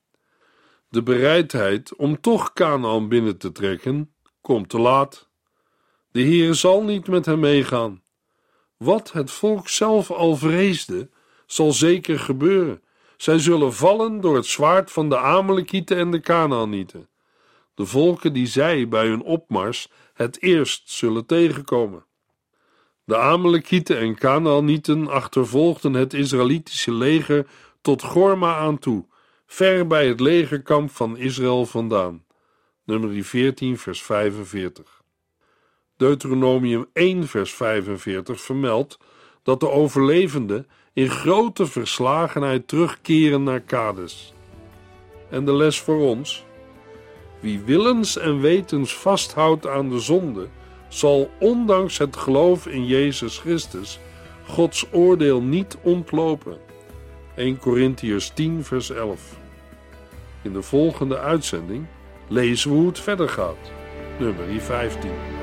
De 0.90 1.04
bereidheid 1.04 1.96
om 1.96 2.22
toch 2.22 2.54
Canaan 2.54 3.10
binnen 3.10 3.38
te 3.38 3.52
trekken 3.52 4.14
komt 4.42 4.70
te 4.70 4.80
laat. 4.80 5.30
De 6.12 6.22
Heer 6.22 6.54
zal 6.54 6.84
niet 6.84 7.08
met 7.08 7.26
hem 7.26 7.40
meegaan. 7.40 8.04
Wat 8.78 9.12
het 9.12 9.32
volk 9.32 9.70
zelf 9.70 10.12
al 10.12 10.36
vreesde, 10.36 11.10
zal 11.46 11.72
zeker 11.72 12.20
gebeuren. 12.20 12.84
Zij 13.18 13.40
zullen 13.40 13.74
vallen 13.74 14.22
door 14.22 14.36
het 14.36 14.46
zwaard 14.46 14.92
van 14.92 15.10
de 15.10 15.18
Amalekieten 15.18 15.98
en 15.98 16.12
de 16.12 16.20
Kanaanieten, 16.20 17.10
de 17.74 17.86
volken 17.86 18.34
die 18.34 18.48
zij 18.48 18.88
bij 18.88 19.08
hun 19.08 19.22
opmars 19.22 19.88
het 20.14 20.42
eerst 20.42 20.92
zullen 20.92 21.26
tegenkomen. 21.26 22.06
De 23.04 23.18
Amalekieten 23.18 23.98
en 23.98 24.16
Kanaanieten 24.16 25.08
achtervolgden 25.08 25.94
het 25.94 26.14
Israëlitische 26.14 26.94
leger 26.94 27.48
tot 27.82 28.04
Gorma 28.04 28.56
aan 28.56 28.80
toe, 28.80 29.06
ver 29.46 29.88
bij 29.88 30.08
het 30.08 30.20
legerkamp 30.20 30.92
van 30.92 31.18
Israël 31.18 31.66
vandaan. 31.66 32.26
Nummer 32.86 33.24
14, 33.24 33.78
vers 33.78 34.02
45. 34.02 35.02
Deuteronomium 35.98 36.86
1, 36.94 37.28
vers 37.28 37.54
45 37.54 38.42
vermeldt 38.42 38.98
dat 39.44 39.60
de 39.60 39.70
overlevenden 39.70 40.68
in 40.94 41.10
grote 41.10 41.66
verslagenheid 41.66 42.68
terugkeren 42.68 43.44
naar 43.44 43.62
Kades. 43.62 44.34
En 45.30 45.46
de 45.46 45.54
les 45.54 45.80
voor 45.80 46.00
ons: 46.00 46.46
wie 47.44 47.62
willens 47.66 48.18
en 48.18 48.40
wetens 48.40 48.96
vasthoudt 48.96 49.68
aan 49.68 49.90
de 49.90 50.00
zonde, 50.00 50.48
zal 50.88 51.30
ondanks 51.40 51.98
het 51.98 52.16
geloof 52.16 52.68
in 52.68 52.86
Jezus 52.86 53.38
Christus 53.38 54.00
Gods 54.48 54.86
oordeel 54.92 55.42
niet 55.42 55.78
ontlopen. 55.82 56.58
1 57.36 57.58
Corinthiërs 57.58 58.30
10, 58.30 58.64
vers 58.64 58.90
11. 58.90 59.20
In 60.42 60.54
de 60.54 60.62
volgende 60.62 61.20
uitzending 61.20 61.86
lezen 62.28 62.70
we 62.70 62.76
hoe 62.76 62.88
het 62.88 63.00
verder 63.00 63.30
gaat. 63.30 63.72
Nummer 64.20 64.62
15. 64.62 65.43